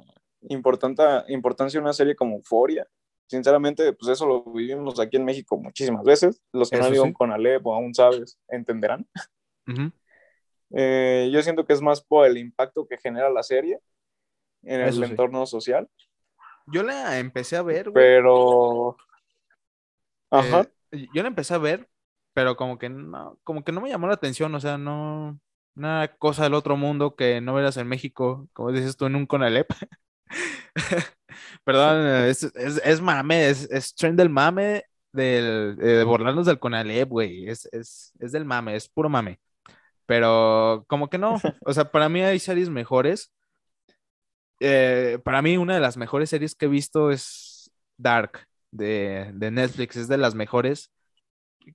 [1.27, 2.87] importancia a una serie como Euphoria.
[3.33, 6.39] Sinceramente, pues eso lo vivimos aquí en México muchísimas veces.
[6.51, 7.13] Los que no Eso ido sí.
[7.13, 9.07] con Alep o aún sabes, entenderán.
[10.69, 13.79] Eh, yo siento que es más por el impacto que genera la serie
[14.61, 15.09] en el Eso sí.
[15.09, 15.89] entorno social.
[16.67, 18.05] Yo la empecé a ver, güey.
[18.05, 18.97] Pero.
[20.29, 20.69] Ajá.
[20.91, 21.89] Eh, yo la empecé a ver,
[22.35, 25.39] pero como que no, como que no me llamó la atención, o sea, no,
[25.75, 29.25] una cosa del otro mundo que no verás en México, como dices tú, en un
[29.25, 29.71] Conalep.
[31.63, 36.59] Perdón, es, es, es mame, es, es trend del mame del, eh, de burlarnos del
[36.59, 39.39] Conalep, güey, es, es, es del mame, es puro mame.
[40.05, 43.31] Pero como que no, o sea, para mí hay series mejores.
[44.59, 49.51] Eh, para mí una de las mejores series que he visto es Dark de, de
[49.51, 50.91] Netflix, es de las mejores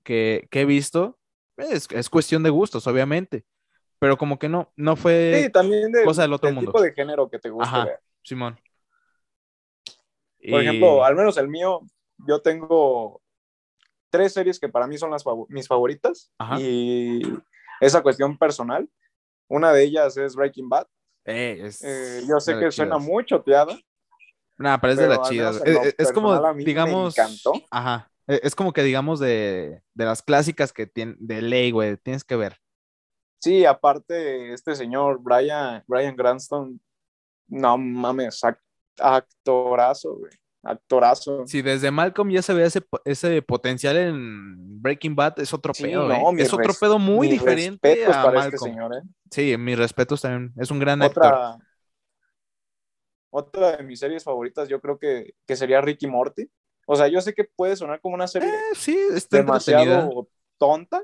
[0.03, 1.17] que, que he visto.
[1.57, 3.43] Es, es cuestión de gustos, obviamente,
[3.99, 6.71] pero como que no, no fue sí, también del, cosa del otro del mundo.
[6.71, 7.99] tipo de género que te gusta Ajá.
[8.23, 8.57] Simón.
[10.39, 11.81] Por Y- ejemplo, al menos el mío,
[12.27, 13.21] yo tengo
[14.09, 16.31] tres series que para mí son las fav- mis favoritas.
[16.37, 16.59] Ajá.
[16.59, 17.21] Y
[17.81, 18.89] esa cuestión personal.
[19.47, 20.87] Una de ellas es Breaking Bad.
[21.25, 23.77] Eh, es Eh, yo sé que suena muy choteada.
[24.57, 25.61] Nah, pero es de las chidas.
[25.65, 27.53] Es, es- como, digamos, encantó.
[27.71, 31.95] ajá, e- es como que digamos de, de las clásicas que tienen, de ley, güey,
[31.97, 32.57] tienes que ver.
[33.41, 36.79] Sí, aparte, este señor Brian, Brian Cranston,
[37.47, 38.41] no mames,
[39.01, 40.31] actorazo, güey.
[40.63, 41.45] Actorazo.
[41.47, 45.83] Si desde Malcolm ya se ve ese, ese potencial en Breaking Bad, es otro Sí,
[45.83, 46.23] pedo, no, ¿eh?
[46.37, 48.71] Es otro pedo muy diferente a para este Malcolm.
[48.71, 49.01] señor, ¿eh?
[49.31, 50.53] Sí, mis respetos también.
[50.57, 51.23] Es un gran actor.
[51.25, 51.57] Otra,
[53.29, 56.49] otra de mis series favoritas, yo creo que, que sería Ricky Morty.
[56.87, 58.97] O sea, yo sé que puede sonar como una serie Eh, sí,
[59.29, 60.27] demasiado
[60.57, 61.01] tonta,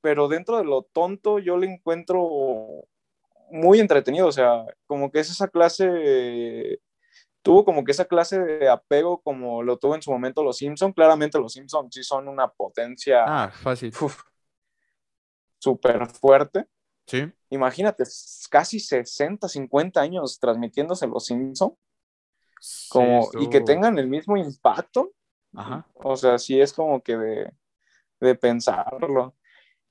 [0.00, 2.18] pero dentro de lo tonto yo le encuentro
[3.52, 6.80] muy entretenido, o sea, como que es esa clase,
[7.42, 10.92] tuvo como que esa clase de apego como lo tuvo en su momento los Simpson,
[10.92, 13.92] claramente los Simpson sí son una potencia Ah, fácil.
[15.58, 16.66] súper fuerte.
[17.06, 17.32] Sí.
[17.50, 18.04] Imagínate,
[18.50, 21.76] casi 60, 50 años transmitiéndose los Simpson,
[22.88, 25.12] como, Sí, y que tengan el mismo impacto,
[25.54, 25.86] Ajá.
[25.94, 27.52] o sea, sí es como que de,
[28.20, 29.36] de pensarlo.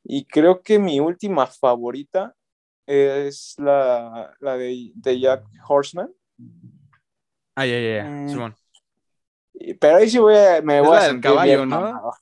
[0.04, 2.36] Y creo que mi última favorita
[2.92, 6.12] es la, la de, de Jack Horseman.
[7.56, 8.04] Ah, ya, ya, ya.
[8.10, 8.56] Mm.
[9.80, 11.82] Pero ahí sí voy a, me Es voy la a del sentir caballo, bien ¿no?
[11.82, 12.14] mamador.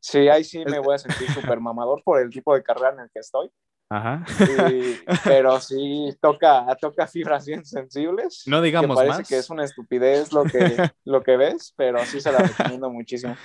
[0.00, 3.00] Sí, ahí sí me voy a sentir súper mamador por el tipo de carrera en
[3.00, 3.50] el que estoy.
[3.90, 4.24] Ajá.
[4.70, 8.42] Y- pero sí toca, toca fibras bien sensibles.
[8.46, 9.28] No digamos que parece más.
[9.28, 10.58] que es una estupidez lo que,
[11.04, 13.36] lo que ves, pero sí se la recomiendo muchísimo.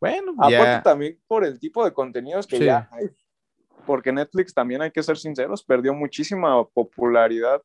[0.00, 0.82] Bueno, Aparte ya.
[0.82, 2.64] también por el tipo de contenidos que Sí.
[2.64, 3.08] ya hay.
[3.88, 7.62] Porque Netflix también hay que ser sinceros, perdió muchísima popularidad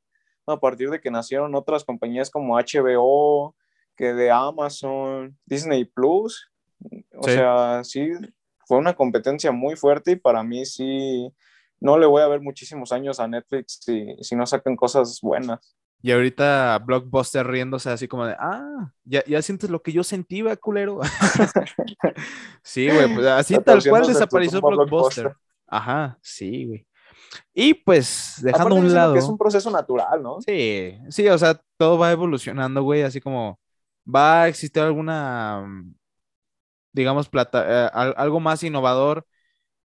[0.48, 3.54] a partir de que nacieron otras compañías como HBO,
[3.98, 6.50] que de Amazon, Disney Plus.
[7.18, 7.34] O Sí.
[7.34, 8.10] sea, sí,
[8.66, 11.30] fue una competencia muy fuerte y para mí sí,
[11.82, 15.76] no le voy a ver muchísimos años a Netflix si, si no sacan cosas buenas.
[16.02, 20.42] Y ahorita Blockbuster riéndose así como de, ah, ya, ya sientes lo que yo sentí,
[20.42, 21.02] va, culero.
[22.64, 25.24] sí, güey, pues así tal cual desapareció Blockbuster.
[25.26, 25.36] Blockbuster.
[25.76, 26.88] Ajá, sí, güey.
[27.54, 29.14] Y pues, dejando a un lado.
[29.14, 30.40] que es un proceso natural, ¿no?
[30.40, 33.60] Sí, sí, o sea, todo va evolucionando, güey, así como
[34.06, 35.96] va a existir alguna, mm,
[36.94, 39.28] digamos, plata, eh, al- algo más innovador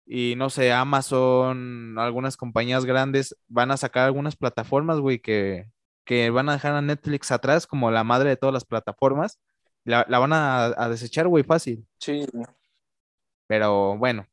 [0.05, 5.71] y no sé, Amazon, algunas compañías grandes van a sacar algunas plataformas, güey, que,
[6.05, 9.39] que van a dejar a Netflix atrás como la madre de todas las plataformas,
[9.85, 12.25] la, la van a, a desechar, güey, fácil, Sí,
[13.47, 14.27] pero bueno.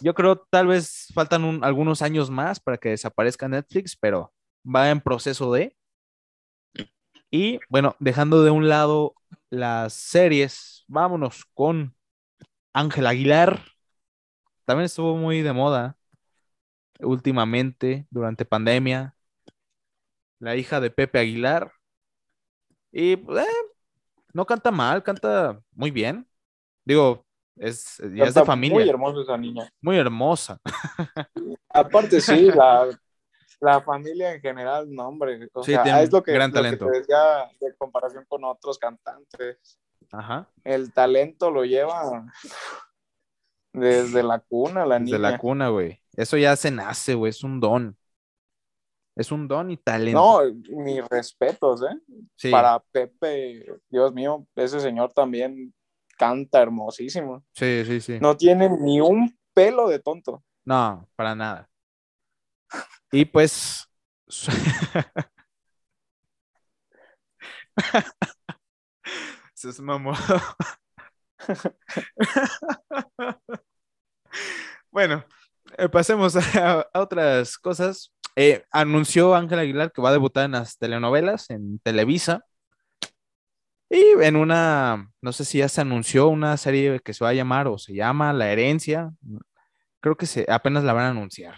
[0.00, 4.32] Yo creo tal vez faltan un- algunos años más para que desaparezca Netflix, pero
[4.64, 5.76] va en proceso de.
[7.30, 9.14] Y bueno, dejando de un lado
[9.50, 11.94] las series, vámonos con
[12.74, 13.62] Ángel Aguilar.
[14.64, 15.96] También estuvo muy de moda
[17.00, 19.14] últimamente, durante pandemia.
[20.40, 21.72] La hija de Pepe Aguilar.
[22.92, 23.46] Y eh,
[24.34, 26.28] no canta mal, canta muy bien.
[26.84, 27.26] Digo,
[27.56, 29.70] es, ya es de familia, Muy muy, hermosa esa niña.
[29.98, 30.60] hermosa.
[31.68, 32.88] Aparte, sí, la,
[33.60, 35.48] la familia en general, no, hombre.
[35.52, 36.86] O Sí, sea, tiene es lo que, gran lo que talento.
[36.86, 39.78] te decía de comparación con otros cantantes.
[40.12, 40.48] Ajá.
[40.64, 42.26] El talento lo lleva
[43.72, 45.18] desde la cuna, la Desde niña.
[45.18, 46.00] la cuna, güey.
[46.16, 47.30] Eso ya se nace, güey.
[47.30, 47.96] Es un don.
[49.16, 50.20] Es un don y talento.
[50.20, 50.40] No,
[50.84, 51.96] mis respetos, ¿eh?
[52.36, 55.74] sí, Para Pepe, Dios mío, ese señor también
[56.20, 57.42] canta hermosísimo.
[57.52, 58.18] sí, sí, sí.
[58.20, 60.44] No tiene ni un pelo de tonto.
[60.66, 61.66] No, para nada.
[63.10, 63.88] Y pues.
[64.28, 64.52] Se
[69.70, 70.14] es mamón.
[74.90, 75.24] bueno,
[75.78, 78.12] eh, pasemos a, a otras cosas.
[78.36, 82.44] Eh, anunció Ángel Aguilar que va a debutar en las telenovelas en Televisa.
[83.90, 87.34] Y en una, no sé si ya se anunció una serie que se va a
[87.34, 89.10] llamar o se llama La Herencia.
[90.00, 91.56] Creo que se, apenas la van a anunciar.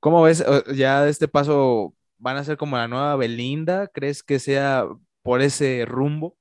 [0.00, 0.44] ¿Cómo ves?
[0.74, 3.86] Ya de este paso van a ser como la nueva Belinda.
[3.88, 4.84] ¿Crees que sea
[5.22, 6.36] por ese rumbo?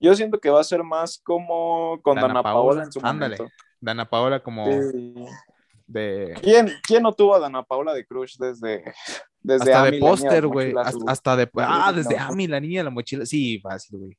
[0.00, 3.00] Yo siento que va a ser más como con Dana Dana, Paola, Paola, en su
[3.04, 3.36] ándale.
[3.36, 3.54] momento.
[3.80, 5.14] Dana Paola como Sí.
[5.86, 8.82] de ¿Quién, quién no tuvo a Dana Paola de Crush desde,
[9.42, 10.74] desde hasta de póster, güey.
[11.06, 12.22] Hasta, de ah, desde no.
[12.24, 13.26] Ami, la niña de la mochila.
[13.26, 14.16] Sí, fácil, güey.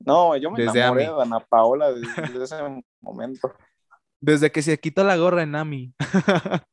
[0.00, 1.12] No, yo me Desde enamoré Amy.
[1.12, 2.56] de Dana Paola desde, desde ese
[3.00, 3.52] momento.
[4.20, 5.94] Desde que se quitó la gorra en Ami.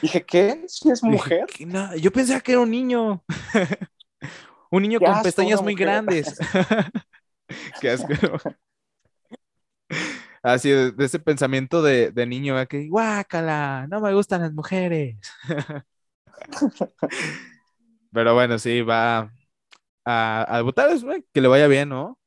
[0.00, 0.64] Dije, ¿qué?
[0.68, 1.46] ¿Si es mujer?
[1.46, 3.22] "¿Qué na- Yo pensaba que era un niño.
[4.70, 5.86] un niño con pestañas muy mujer.
[5.86, 6.38] grandes.
[7.80, 8.08] Qué asco.
[10.42, 12.68] Así, de, de ese pensamiento de, de niño, ¿verdad?
[12.68, 15.16] que guácala, no me gustan las mujeres.
[18.12, 19.32] Pero bueno, sí, va
[20.04, 22.18] a, a güey, que le vaya bien, ¿no?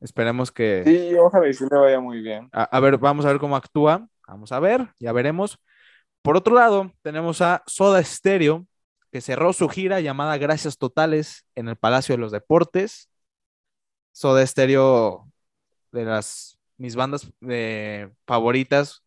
[0.00, 0.82] Esperemos que...
[0.84, 2.48] Sí, ojalá y sí le vaya muy bien.
[2.52, 4.08] A, a ver, vamos a ver cómo actúa.
[4.26, 5.58] Vamos a ver, ya veremos.
[6.22, 8.66] Por otro lado, tenemos a Soda Stereo,
[9.10, 13.08] que cerró su gira llamada Gracias Totales en el Palacio de los Deportes.
[14.12, 15.30] Soda Stereo,
[15.92, 19.04] de las mis bandas eh, favoritas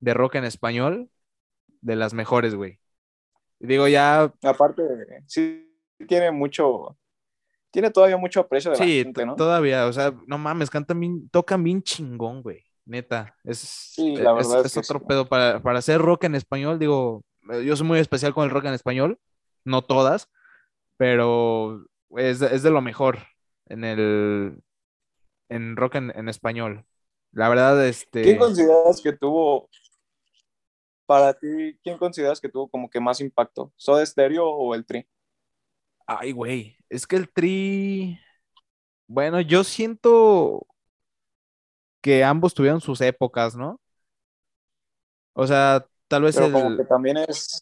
[0.00, 1.10] de rock en español,
[1.80, 2.78] de las mejores, güey.
[3.58, 4.82] Digo, ya, Aparte,
[5.26, 5.70] sí
[6.06, 6.96] tiene mucho,
[7.70, 9.36] tiene todavía mucho aprecio de la Sí, gente, to- ¿no?
[9.36, 12.62] todavía, o sea, no mames, cantan bien, tocan bien chingón, güey.
[12.86, 15.06] Neta, es, Sí, la es- es es que otro sí.
[15.06, 17.24] pedo para, para hacer rock en español, digo,
[17.64, 19.18] yo soy muy especial con el rock en español,
[19.64, 20.28] no todas,
[20.98, 23.18] pero es, es de lo mejor
[23.66, 24.58] en el
[25.48, 26.84] en rock en, en español.
[27.32, 29.68] La verdad, este, ¿Quién consideras que tuvo,
[31.06, 33.72] para ti, quién consideras que tuvo como que más impacto?
[33.76, 35.06] ¿Soda Stereo o el Tri?
[36.06, 38.18] ay, güey, es que el tri,
[39.06, 40.66] bueno, yo siento
[42.00, 43.80] que ambos tuvieron sus épocas, ¿no?
[45.34, 46.52] O sea, tal vez Pero el...
[46.52, 47.60] como que también es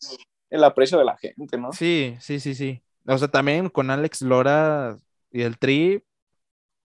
[0.50, 1.70] el aprecio de la gente, ¿no?
[1.72, 2.82] Sí, sí, sí, sí.
[3.06, 4.96] O sea, también con Alex Lora
[5.30, 6.04] y el Tri,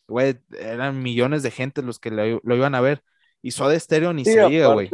[0.07, 3.03] güey, eran millones de gente los que lo, lo iban a ver.
[3.41, 4.89] Y Soda Stereo ni Sí, se diga, güey.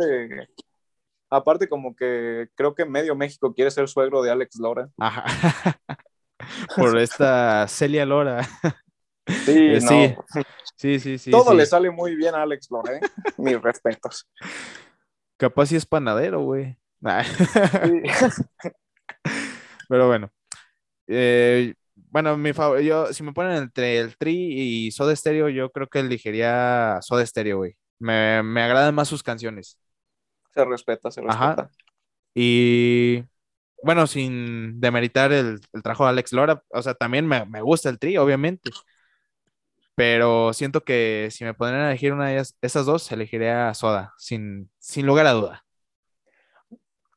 [1.30, 4.90] aparte, como que creo que medio México quiere ser suegro de Alex Lora.
[4.98, 5.26] Ajá.
[6.76, 8.44] Por esta Celia Lora.
[9.46, 9.88] Sí, Eh, no.
[9.88, 10.16] sí,
[10.76, 11.32] sí, sí, sí.
[11.32, 11.58] Todo sí.
[11.58, 13.02] le sale muy bien a Alex Lora, ¿eh?
[13.38, 14.28] Mis respetos.
[15.38, 16.78] Capaz si es panadero, güey.
[17.00, 17.24] Nah.
[17.24, 18.02] Sí.
[19.90, 20.30] Pero bueno.
[21.08, 21.74] Eh,
[22.14, 25.88] bueno, mi favor, yo, si me ponen entre el Tri y Soda Stereo, yo creo
[25.90, 27.76] que elegiría Soda Stereo, güey.
[28.00, 29.80] Me, me agradan más sus canciones.
[30.54, 31.62] Se respeta, se Ajá.
[31.62, 31.70] respeta.
[32.36, 33.24] Y
[33.84, 37.90] bueno, sin demeritar el, el trabajo de Alex Lora, o sea, también me, me gusta
[37.90, 38.72] el Tri, obviamente.
[39.96, 44.14] Pero siento que si me pondrían a elegir una de ellas- esas dos, elegiría Soda,
[44.18, 45.66] sin, sin lugar a duda.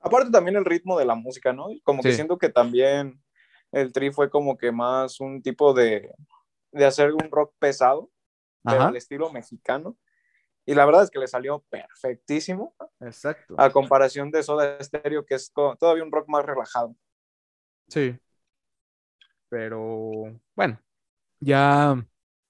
[0.01, 1.67] Aparte también el ritmo de la música, ¿no?
[1.83, 3.21] Como que siento que también
[3.73, 6.15] el Tri fue como que más un tipo de,
[6.73, 8.11] de hacer un rock pesado,
[8.63, 9.97] pero al estilo mexicano.
[10.65, 13.55] Y la verdad es que le salió perfectísimo exacto.
[13.57, 16.97] a comparación de Soda Stereo, que es todavía un rock más relajado.
[17.89, 18.19] Sí.
[19.49, 20.81] Pero bueno,
[21.39, 22.05] ya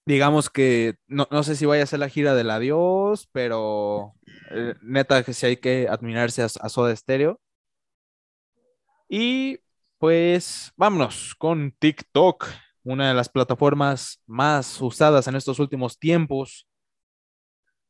[0.06, 4.14] digamos que no, no sé si vaya a ser la gira del adiós, pero
[4.50, 7.38] eh, neta que sí hay que admirarse a, a Soda Stereo.
[9.08, 9.60] Y
[9.98, 12.46] pues vámonos con TikTok,
[12.84, 16.68] una de las plataformas más usadas en estos últimos tiempos.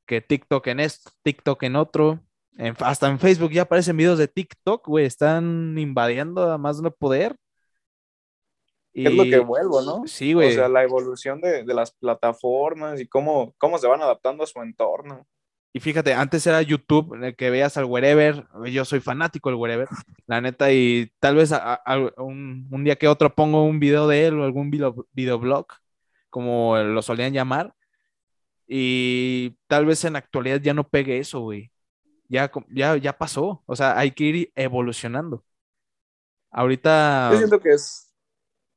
[0.06, 2.20] Que TikTok en esto, TikTok en otro.
[2.56, 5.04] En- hasta en Facebook ya aparecen videos de TikTok, güey.
[5.04, 7.36] Están invadiendo a más no poder.
[8.94, 10.06] Es lo que vuelvo, ¿no?
[10.06, 10.52] Sí, güey.
[10.52, 14.46] O sea, la evolución de, de las plataformas y cómo, cómo se van adaptando a
[14.46, 15.26] su entorno.
[15.76, 18.46] Y fíjate, antes era YouTube, en el que veías al wherever.
[18.64, 19.86] Yo soy fanático del wherever,
[20.26, 21.82] la neta, y tal vez a-
[22.16, 25.66] un, un día que otro pongo un video de él o algún video, videoblog,
[26.30, 27.74] como lo solían llamar.
[28.66, 31.70] Y tal vez en actualidad ya no pegue eso, güey.
[32.30, 33.62] Ya, ya, ya pasó.
[33.66, 35.44] O sea, hay que ir evolucionando.
[36.50, 37.28] Ahorita.
[37.32, 38.05] Yo siento que es,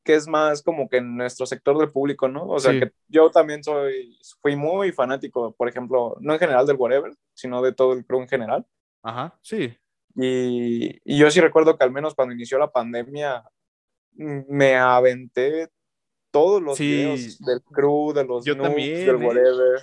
[0.09, 2.47] que es más como que en nuestro sector del público, ¿no?
[2.47, 2.79] O sea, Sí.
[2.79, 7.61] que yo también soy, fui muy fanático, por ejemplo, no en general del whatever, sino
[7.61, 8.65] de todo el crew en general.
[9.03, 9.77] Ajá, sí.
[10.15, 13.43] Y, y yo sí recuerdo que al menos cuando inició la pandemia,
[14.13, 15.69] me aventé
[16.31, 16.85] todos los Sí.
[16.87, 19.27] videos del crew, de los Yo noobs, también, del ¿eh?
[19.27, 19.81] whatever.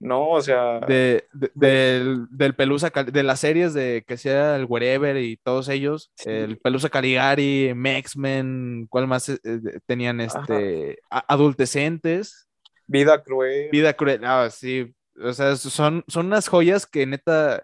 [0.00, 4.64] No, o sea, de, de- del, del Pelusa, de las series de que sea el
[4.64, 11.24] Wherever y todos ellos, el Pelusa Caligari, X-Men, ¿cuál más eh, eh, tenían este a-
[11.32, 12.48] adultecentes?
[12.86, 13.68] vida cruel.
[13.70, 14.90] Vida cruel, ah, sí,
[15.22, 17.62] o sea, son, son unas joyas que neta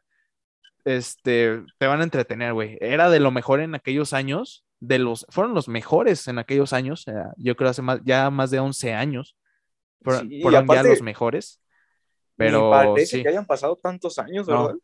[0.85, 2.77] este, te van a entretener, güey.
[2.81, 7.09] Era de lo mejor en aquellos años, de los, fueron los mejores en aquellos años,
[7.09, 9.37] eh, yo creo hace más, ya más de 11 años,
[10.03, 11.61] fueron, Sí, ya los mejores.
[12.39, 13.23] Ni Pero parece sí.
[13.23, 14.67] que hayan pasado tantos años, No.
[14.67, 14.81] ¿verdad?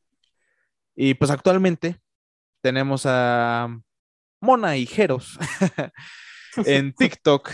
[0.94, 2.00] Y pues actualmente
[2.61, 3.68] tenemos a
[4.40, 5.38] Mona y Jeros
[6.66, 7.50] en TikTok.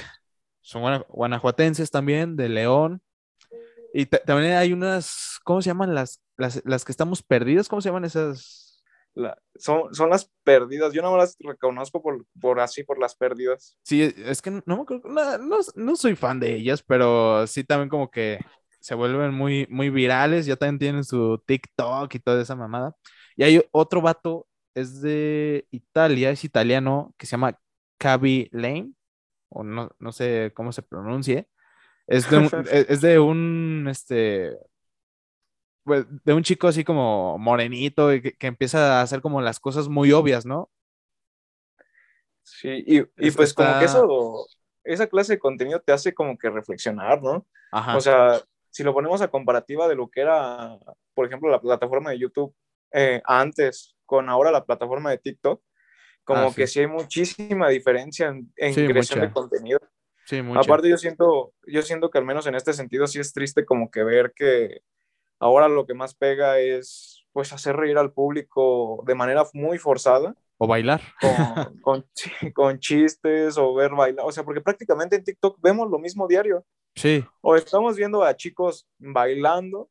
[0.60, 3.00] Son guana- guanajuatenses también, de León.
[3.94, 7.68] Y ta- también hay unas, ¿cómo se llaman las, las, las que estamos perdidas?
[7.68, 8.82] ¿Cómo se llaman esas?
[9.14, 10.92] La- son, son las perdidas.
[10.92, 13.78] Yo no las reconozco por, por así, por las perdidas.
[13.82, 18.10] Sí, es que no, no, no- no soy fan de ellas, pero sí también como
[18.10, 18.38] que
[18.80, 20.46] se vuelven muy, muy virales.
[20.46, 22.94] Ya también tienen su TikTok y toda esa mamada.
[23.36, 27.58] Y hay otro vato, es de Italia, es italiano, que se llama
[27.98, 28.92] Cavi Lane,
[29.50, 31.48] o no, no sé cómo se pronuncie.
[32.08, 32.52] Es de un, es
[32.90, 34.52] es de un, este,
[35.84, 39.88] pues, de un chico así como morenito que, que empieza a hacer como las cosas
[39.88, 40.70] muy obvias, ¿no?
[42.42, 44.46] Sí, y, y Es- pues como que eso,
[44.84, 47.46] esa clase de contenido te hace como que reflexionar, ¿no?
[47.70, 47.96] Ajá.
[47.96, 48.40] O sea,
[48.78, 50.78] si lo ponemos a comparativa de lo que era,
[51.14, 52.54] por ejemplo, la plataforma de YouTube
[52.92, 55.60] eh, antes con ahora la plataforma de TikTok,
[56.24, 56.80] como Ah, que sí.
[56.80, 59.28] hay muchísima diferencia en, en Sí, creación mucha.
[59.28, 59.78] de contenido.
[60.26, 60.60] Sí, mucho.
[60.60, 63.90] Aparte yo siento, yo siento que al menos en este sentido sí es triste como
[63.90, 64.80] que ver que
[65.40, 70.34] ahora lo que más pega es pues hacer reír al público de manera muy forzada,
[70.58, 71.00] O bailar.
[71.20, 72.06] con, con,
[72.54, 76.64] con chistes o ver bailar, o sea, porque prácticamente en TikTok vemos lo mismo diario,
[76.98, 77.24] Sí.
[77.40, 79.90] o estamos viendo a chicos bailando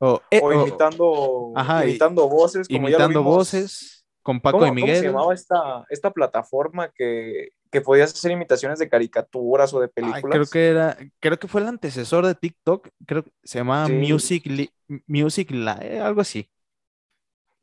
[0.00, 1.06] O, eh, o imitando,
[1.54, 3.36] Ajá, imitando voces, como ya lo imitando vimos.
[3.36, 5.06] voces con Paco ¿Cómo, y cómo se Miguel.
[5.06, 10.24] llamaba esta, esta plataforma que, que podías hacer imitaciones de caricaturas o de Ay, películas?
[10.24, 13.88] creo que era, creo que fue el antecesor de TikTok, creo que se llamaba Sí.
[13.88, 14.72] Music, Li-
[15.06, 16.48] Music Live, algo así.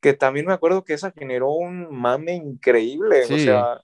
[0.01, 3.81] que también me acuerdo que esa generó un mame increíble, o sea,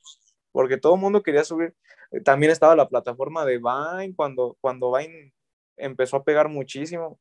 [0.52, 1.76] porque todo el mundo quería subir.
[2.24, 5.34] También estaba la plataforma de Vine cuando, cuando Vine
[5.78, 7.20] empezó a pegar muchísimo,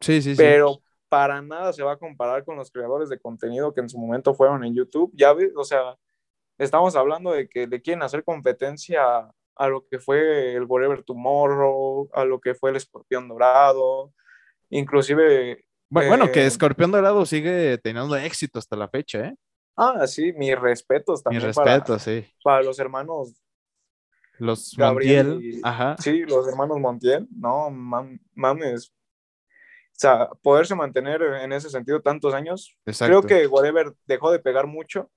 [0.00, 0.42] Sí, sí, sí.
[0.42, 3.98] pero para nada se va a comparar con los creadores de contenido que en su
[3.98, 5.12] momento fueron en YouTube.
[5.14, 5.96] Ya ves, o sea,
[6.58, 12.10] estamos hablando de que le quieren hacer competencia a lo que fue el Whatever Tomorrow,
[12.12, 14.12] a lo que fue el Escorpión Dorado,
[14.70, 19.34] inclusive Bu- Bueno, que eh, Escorpión Dorado sigue teniendo éxito hasta la fecha, ¿eh?
[19.76, 22.26] Ah, sí, mis respetos también para, respeto, sí.
[22.42, 23.34] para los hermanos,
[24.38, 25.96] Los Gabriel Montiel, y- ajá.
[25.98, 28.90] sí, los hermanos Montiel, no, mam- mames.
[28.90, 33.20] O sea, poderse mantener en ese sentido tantos años, Exacto.
[33.20, 35.08] creo que Whatever dejó de pegar mucho,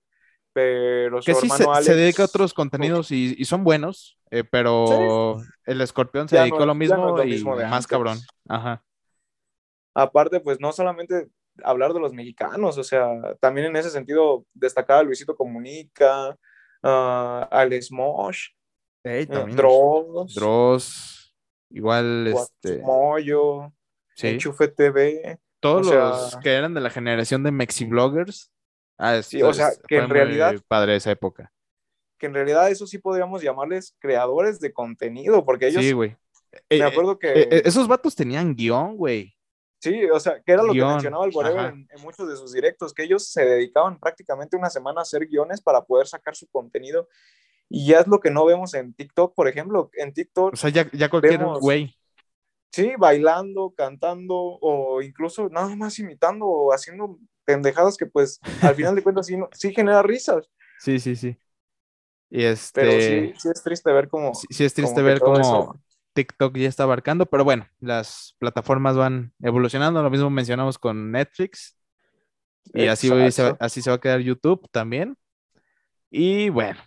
[0.53, 3.63] pero su que sí se, hermano se Alex, dedica a otros contenidos y, y son
[3.63, 7.27] buenos, eh, pero el Escorpión se Ya dedicó no- a lo mismo no lo y
[7.31, 8.19] mismo de más cabrón.
[8.47, 8.83] Ajá.
[9.95, 11.27] aparte, pues no solamente
[11.63, 13.09] hablar de los mexicanos, o sea,
[13.39, 16.37] también en ese sentido destacar a Luisito Comunica,
[16.83, 18.49] ah, al Smosh,
[19.03, 19.57] Ey, eh, también.
[19.57, 21.35] Dross, Dross,
[21.69, 23.73] igual, este, Moyo,
[24.15, 28.51] sí, Enchufe TV, todos o sea- los que eran de la generación de Mexibloggers.
[28.97, 31.51] Ah, Sí, o sea, que en realidad- padre esa época.
[32.19, 36.17] que en realidad eso sí podríamos llamarles creadores de contenido, porque ellos, Sí, güey.
[36.71, 39.35] me Eh, acuerdo que, eh, esos vatos tenían guion, güey.
[39.79, 42.51] sí, o sea, que era lo guion, que mencionaba el en, en muchos de sus
[42.53, 46.47] directos, que ellos se dedicaban prácticamente una semana a hacer guiones para poder sacar su
[46.47, 47.07] contenido,
[47.69, 50.69] y ya es lo que no vemos en TikTok, por ejemplo, en TikTok, O sea,
[50.69, 51.95] ya, ya cualquier Vemos- güey.
[52.71, 58.95] sí, bailando, cantando, o incluso nada más imitando o haciendo pendejadas que pues al final
[58.95, 60.49] de cuentas sí, no- sí genera risas,
[60.79, 61.35] Sí, sí, sí.
[62.29, 62.81] Y este.
[62.81, 64.33] pero sí, sí es triste ver cómo...
[64.35, 65.75] sí, sí es triste ver cómo eso-
[66.13, 70.01] TikTok ya está abarcando, pero bueno, las plataformas van evolucionando.
[70.01, 71.77] Lo mismo mencionamos con Netflix.
[72.73, 73.09] Y así,
[73.59, 75.15] así se va a quedar YouTube también.
[76.09, 76.79] Y bueno,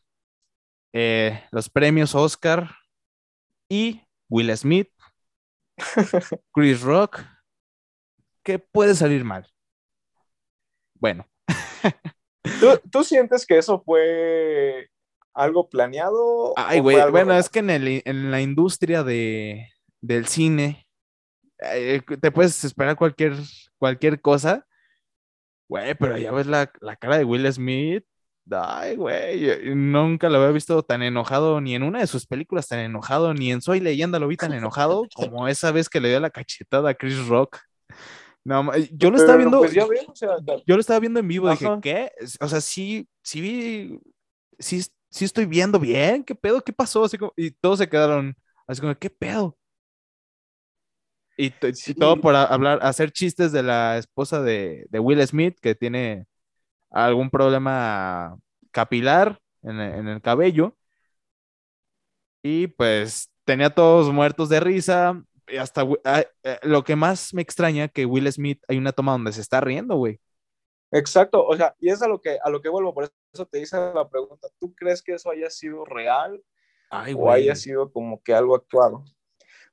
[0.92, 2.70] eh, los premios Oscar
[3.68, 4.90] y Will Smith,
[6.52, 7.20] Chris Rock.
[8.42, 9.46] ¿Qué puede salir mal?
[10.94, 11.26] Bueno,
[12.60, 14.88] ¿Tú, tú sientes que eso fue
[15.34, 16.54] algo planeado?
[16.56, 17.40] Ay, güey, bueno, real?
[17.40, 19.68] es que en, el- en la industria de,
[20.00, 20.86] del cine
[21.60, 23.34] eh, te puedes esperar cualquier,
[23.78, 24.66] cualquier cosa,
[25.68, 28.04] güey, pero ya ves la, la cara de Will Smith,
[28.52, 32.68] ay, güey, yo nunca lo había visto tan enojado, ni en una de sus películas
[32.68, 36.08] tan enojado, ni en Soy Leyenda lo vi tan enojado como esa vez que le
[36.08, 37.58] dio la cachetada a Chris Rock.
[38.44, 40.36] No, yo lo estaba viendo, Pues ya ves, o sea,
[40.66, 41.68] yo lo estaba viendo en vivo, dije.
[41.82, 42.12] ¿qué?
[42.40, 44.00] O sea, sí, sí vi,
[44.58, 46.62] sí, sí estoy viendo bien, ¿qué pedo?
[46.62, 47.04] ¿Qué pasó?
[47.04, 48.34] Así como, y todos se quedaron
[48.66, 49.56] así como, ¿qué pedo?
[51.36, 51.50] Y,
[51.94, 56.26] todo por hablar, hacer chistes de la esposa de, de Will Smith que tiene
[56.90, 58.36] algún problema
[58.72, 60.76] capilar en, el- en el cabello.
[62.42, 65.22] Y pues tenía todos muertos de risa.
[65.48, 65.82] Y hasta
[66.44, 69.60] eh, lo que más me extraña que Will Smith hay una toma donde se está
[69.60, 70.20] riendo, güey.
[70.92, 73.60] exacto, o sea, y es a lo que a lo que vuelvo, por eso te
[73.60, 76.42] hice la pregunta, ¿tú crees que eso haya sido real
[76.90, 79.04] Ay, o haya sido como que algo actuado?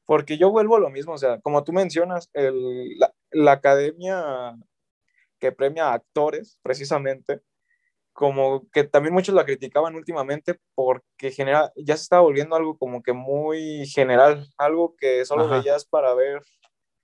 [0.05, 4.55] Porque yo vuelvo a lo mismo, o sea, como tú mencionas, el- la, la academia
[5.39, 7.41] que premia a actores, precisamente,
[8.13, 13.03] como que también muchos la criticaban últimamente porque genera, ya se estaba volviendo algo como
[13.03, 15.59] que muy general, algo que solo Ajá.
[15.59, 16.41] veías para ver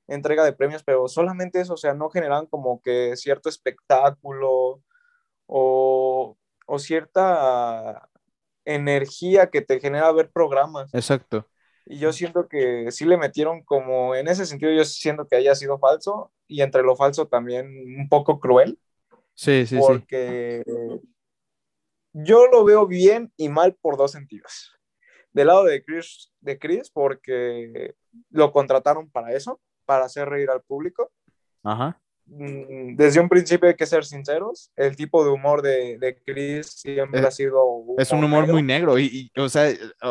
[0.08, 4.82] entrega de premios, pero solamente eso, o sea, no generaban como que cierto espectáculo
[5.46, 8.10] o, o cierta
[8.66, 10.94] energía que te genera ver programas.
[10.94, 11.48] Exacto.
[11.86, 15.54] Y yo siento que sí le metieron como, en ese sentido yo siento que haya
[15.56, 17.68] sido falso y entre lo falso también
[18.00, 18.80] un poco cruel,
[19.36, 19.82] Sí, sí, sí.
[19.82, 20.64] porque
[22.14, 24.72] yo lo veo bien y mal por dos sentidos.
[25.32, 27.96] Del lado de Chris, de Chris, porque
[28.30, 31.12] lo contrataron para eso, para hacer reír al público.
[31.64, 32.00] Ajá.
[32.26, 36.68] Mm, desde un principio hay que ser sinceros, el tipo de humor de, de Chris
[36.68, 37.64] siempre Eh, ha sido...
[37.98, 38.54] Es un humor negro.
[38.54, 39.70] muy negro y, y, o sea,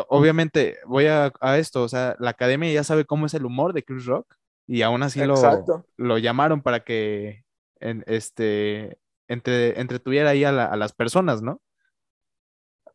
[0.09, 3.73] obviamente voy a, a esto, o sea, la academia ya sabe cómo es el humor
[3.73, 4.35] de Chris Rock
[4.67, 5.35] y aún así lo,
[5.97, 7.43] lo llamaron para que
[7.79, 8.97] en, este,
[9.27, 11.61] entre, entretuviera ahí a, la- a las personas, ¿no?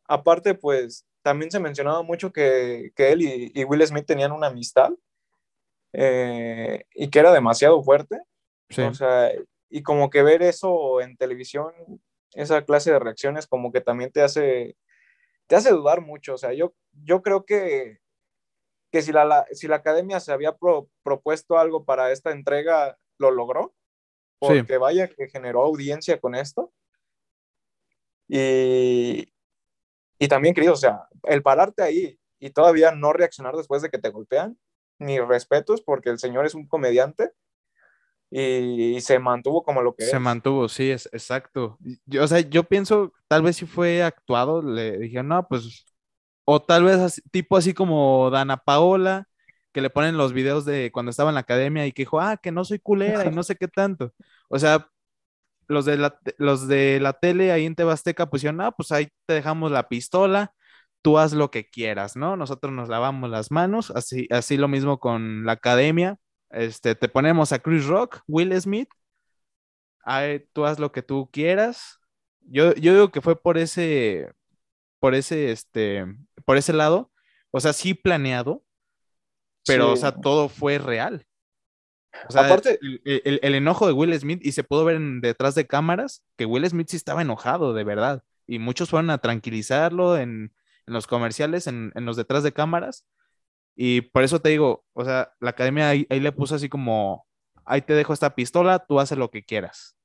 [0.07, 4.47] Aparte, pues también se mencionaba mucho que, que él y, y Will Smith tenían una
[4.47, 4.91] amistad
[5.93, 8.21] eh, y que era demasiado fuerte.
[8.71, 8.83] Sí.
[8.83, 9.33] O sea,
[9.71, 11.73] y como que ver eso en televisión,
[12.35, 14.77] esa clase de reacciones, como que también te hace,
[15.47, 16.35] te hace dudar mucho.
[16.35, 17.99] O sea, yo, yo creo que,
[18.93, 22.99] que si, la, la- si la academia se había pro- propuesto algo para esta entrega,
[23.19, 23.75] lo logró.
[24.41, 24.49] Sí.
[24.59, 26.73] Porque vaya que generó audiencia con esto.
[28.29, 29.33] Y,
[30.19, 33.99] y también, querido, o sea, el pararte ahí y todavía no reaccionar después de que
[33.99, 34.59] te golpean,
[34.99, 37.33] mis respetos, porque el señor es un comediante
[38.31, 40.23] y, se mantuvo como lo que Se es.
[40.23, 41.79] mantuvo, sí, es exacto.
[42.07, 45.87] Yo, o sea, yo pienso, tal vez si fue actuado, le dije, no, pues,
[46.45, 49.29] o tal vez así- tipo así como Dana Paola,
[49.73, 52.37] que le ponen los videos de cuando estaba en la academia y que dijo, ah,
[52.37, 54.13] que no soy culera y no sé qué tanto.
[54.49, 54.89] O sea,
[55.69, 59.35] los de la, los de la tele ahí en Tebasteca pusieron, ah, pues ahí te
[59.35, 60.55] dejamos la pistola,
[61.03, 62.37] tú haz lo que quieras, ¿no?
[62.37, 66.19] Nosotros nos lavamos las manos, así, así lo mismo con la academia.
[66.51, 68.89] Este, te ponemos a Chris Rock, Will Smith,
[70.53, 71.99] tú haz lo que tú quieras.
[72.41, 74.33] Yo, yo digo que fue por ese,
[75.01, 76.07] por ese, este,
[76.45, 77.13] por ese lado,
[77.51, 78.65] o sea, sí planeado,
[79.67, 80.01] pero, o Sí.
[80.03, 81.27] sea, todo fue real.
[82.29, 85.21] O sea, Aparte- el, el- el enojo de Will Smith, y se pudo ver en-
[85.21, 88.23] detrás de cámaras, que Will Smith sí estaba enojado, de verdad.
[88.47, 90.55] Y muchos fueron a tranquilizarlo en,
[90.87, 93.05] en los comerciales, en, en los detrás de cámaras.
[93.81, 97.25] Y por eso te digo, o sea, la academia ahí, ahí le puso así como,
[97.65, 99.97] ahí te dejo esta pistola, tú haces lo que quieras.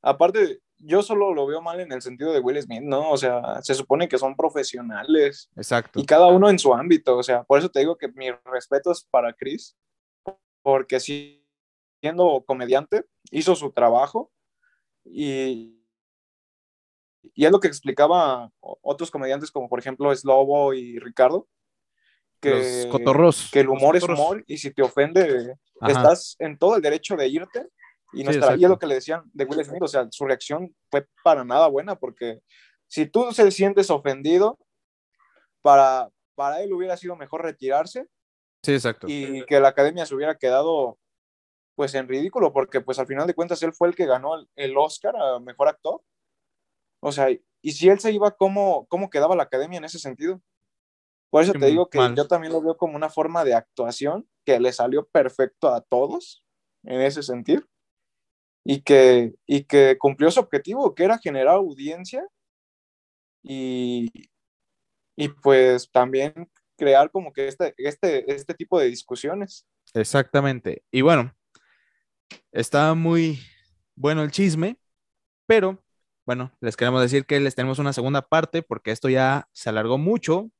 [0.00, 3.10] Aparte, yo solo lo veo mal en el sentido de Will Smith, ¿no?
[3.10, 5.98] O sea, se supone que son profesionales Exacto.
[5.98, 7.18] y cada uno en su ámbito.
[7.18, 9.76] O sea, por eso te digo que mis respetos para Chris,
[10.62, 11.44] porque sí,
[12.00, 14.30] siendo comediante, hizo su trabajo
[15.04, 15.82] y,
[17.34, 21.48] y es lo que explicaba otros comediantes, como por ejemplo Slobo y Ricardo,
[22.44, 23.50] que, los cotorros.
[23.52, 25.92] que el humor es humor y si te ofende, Ajá.
[25.92, 27.68] estás en todo el derecho de irte.
[28.12, 30.06] Y, no Sí, estará- y es lo que le decían de Will Smith, o sea,
[30.10, 32.38] su reacción fue para nada buena, porque
[32.86, 34.56] si tú se sientes ofendido,
[35.62, 38.06] para, para él hubiera sido mejor retirarse
[38.62, 39.06] Sí, exacto.
[39.08, 40.98] y que la academia se hubiera quedado
[41.74, 44.48] pues en ridículo, porque pues al final de cuentas él fue el que ganó el,
[44.54, 46.02] el Oscar a Mejor Actor.
[47.00, 50.40] O sea, y si él se iba, ¿cómo, cómo quedaba la academia en ese sentido?
[51.34, 52.14] Por eso te digo que mal.
[52.14, 56.44] yo también lo veo como una forma de actuación que le salió perfecto a todos
[56.84, 57.64] en ese sentido
[58.64, 62.24] y que, y que cumplió su objetivo, que era generar audiencia
[63.42, 64.12] y,
[65.16, 69.66] y pues también crear como que este, este, este tipo de discusiones.
[69.92, 70.84] Exactamente.
[70.92, 71.34] Y bueno,
[72.52, 73.40] está muy
[73.96, 74.78] bueno el chisme,
[75.46, 75.82] pero
[76.24, 79.98] bueno, les queremos decir que les tenemos una segunda parte porque esto ya se alargó
[79.98, 80.52] mucho.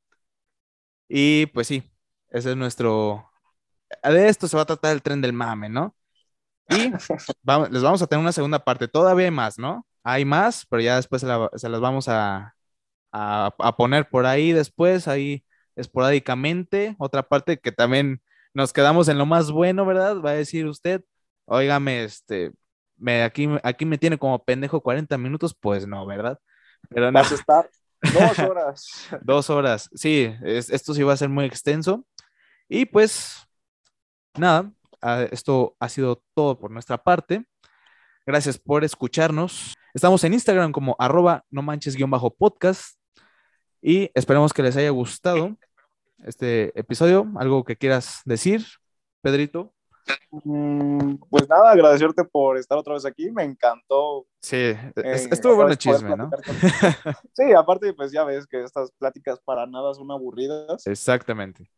[1.17, 1.85] Y pues sí,
[2.31, 3.31] ese es nuestro...
[4.05, 5.97] De esto se va a tratar el tren del mame, ¿no?
[6.69, 6.97] Y
[7.43, 8.89] vamos- les vamos a tener una segunda parte.
[8.89, 9.87] Todavía hay más, ¿no?
[10.05, 12.55] Hay más, pero ya después se, la- se las vamos a,
[13.13, 15.45] a, a poner por ahí después, ahí
[15.77, 16.97] esporádicamente.
[16.99, 18.23] Otra parte que también
[18.55, 20.21] nos quedamos en lo más bueno, ¿verdad?
[20.23, 21.03] Va a decir usted,
[21.47, 22.53] óigame, este,
[22.97, 26.39] me, aquí, aquí me tiene como pendejo 40 minutos, pues no, ¿verdad?
[26.91, 27.71] Pero no, Vas a estar
[28.13, 29.09] dos horas.
[29.23, 29.91] dos horas.
[29.95, 32.05] Sí, es- esto sí va a ser muy extenso.
[32.69, 33.37] Y pues,
[34.37, 34.71] nada,
[35.31, 37.45] esto ha sido todo por nuestra parte.
[38.27, 39.75] Gracias por escucharnos.
[39.93, 42.99] Estamos en Instagram como arroba no manches guion bajo podcast.
[43.83, 45.57] Y esperemos que les haya gustado
[46.25, 47.31] este episodio.
[47.37, 48.65] ¿Algo que quieras decir,
[49.21, 49.75] Pedrito?
[50.31, 53.31] Mm, Pues nada, agradecerte por estar otra vez aquí.
[53.31, 54.27] Me encantó.
[54.41, 56.31] Sí, eh, es- estuvo bueno el chisme, ¿no?
[57.35, 60.87] Sí, aparte, pues ya ves que estas pláticas para nada son aburridas.
[60.87, 61.71] Exactamente.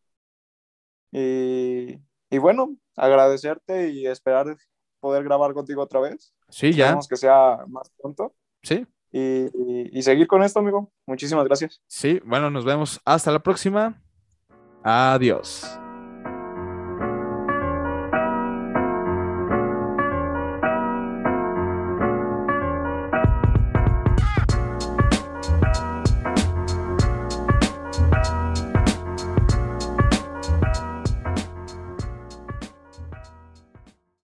[1.11, 1.99] Y,
[2.29, 4.57] y bueno, agradecerte y esperar
[4.99, 6.33] poder grabar contigo otra vez.
[6.49, 6.85] Sí, ya.
[6.85, 8.33] Esperemos que sea más pronto.
[8.63, 10.91] Sí, Y, y- y seguir con esto, amigo.
[11.05, 11.81] Muchísimas gracias.
[11.87, 12.19] sí.
[12.25, 12.99] Bueno, nos vemos.
[13.05, 14.01] Hasta la próxima.
[14.83, 15.65] Adiós.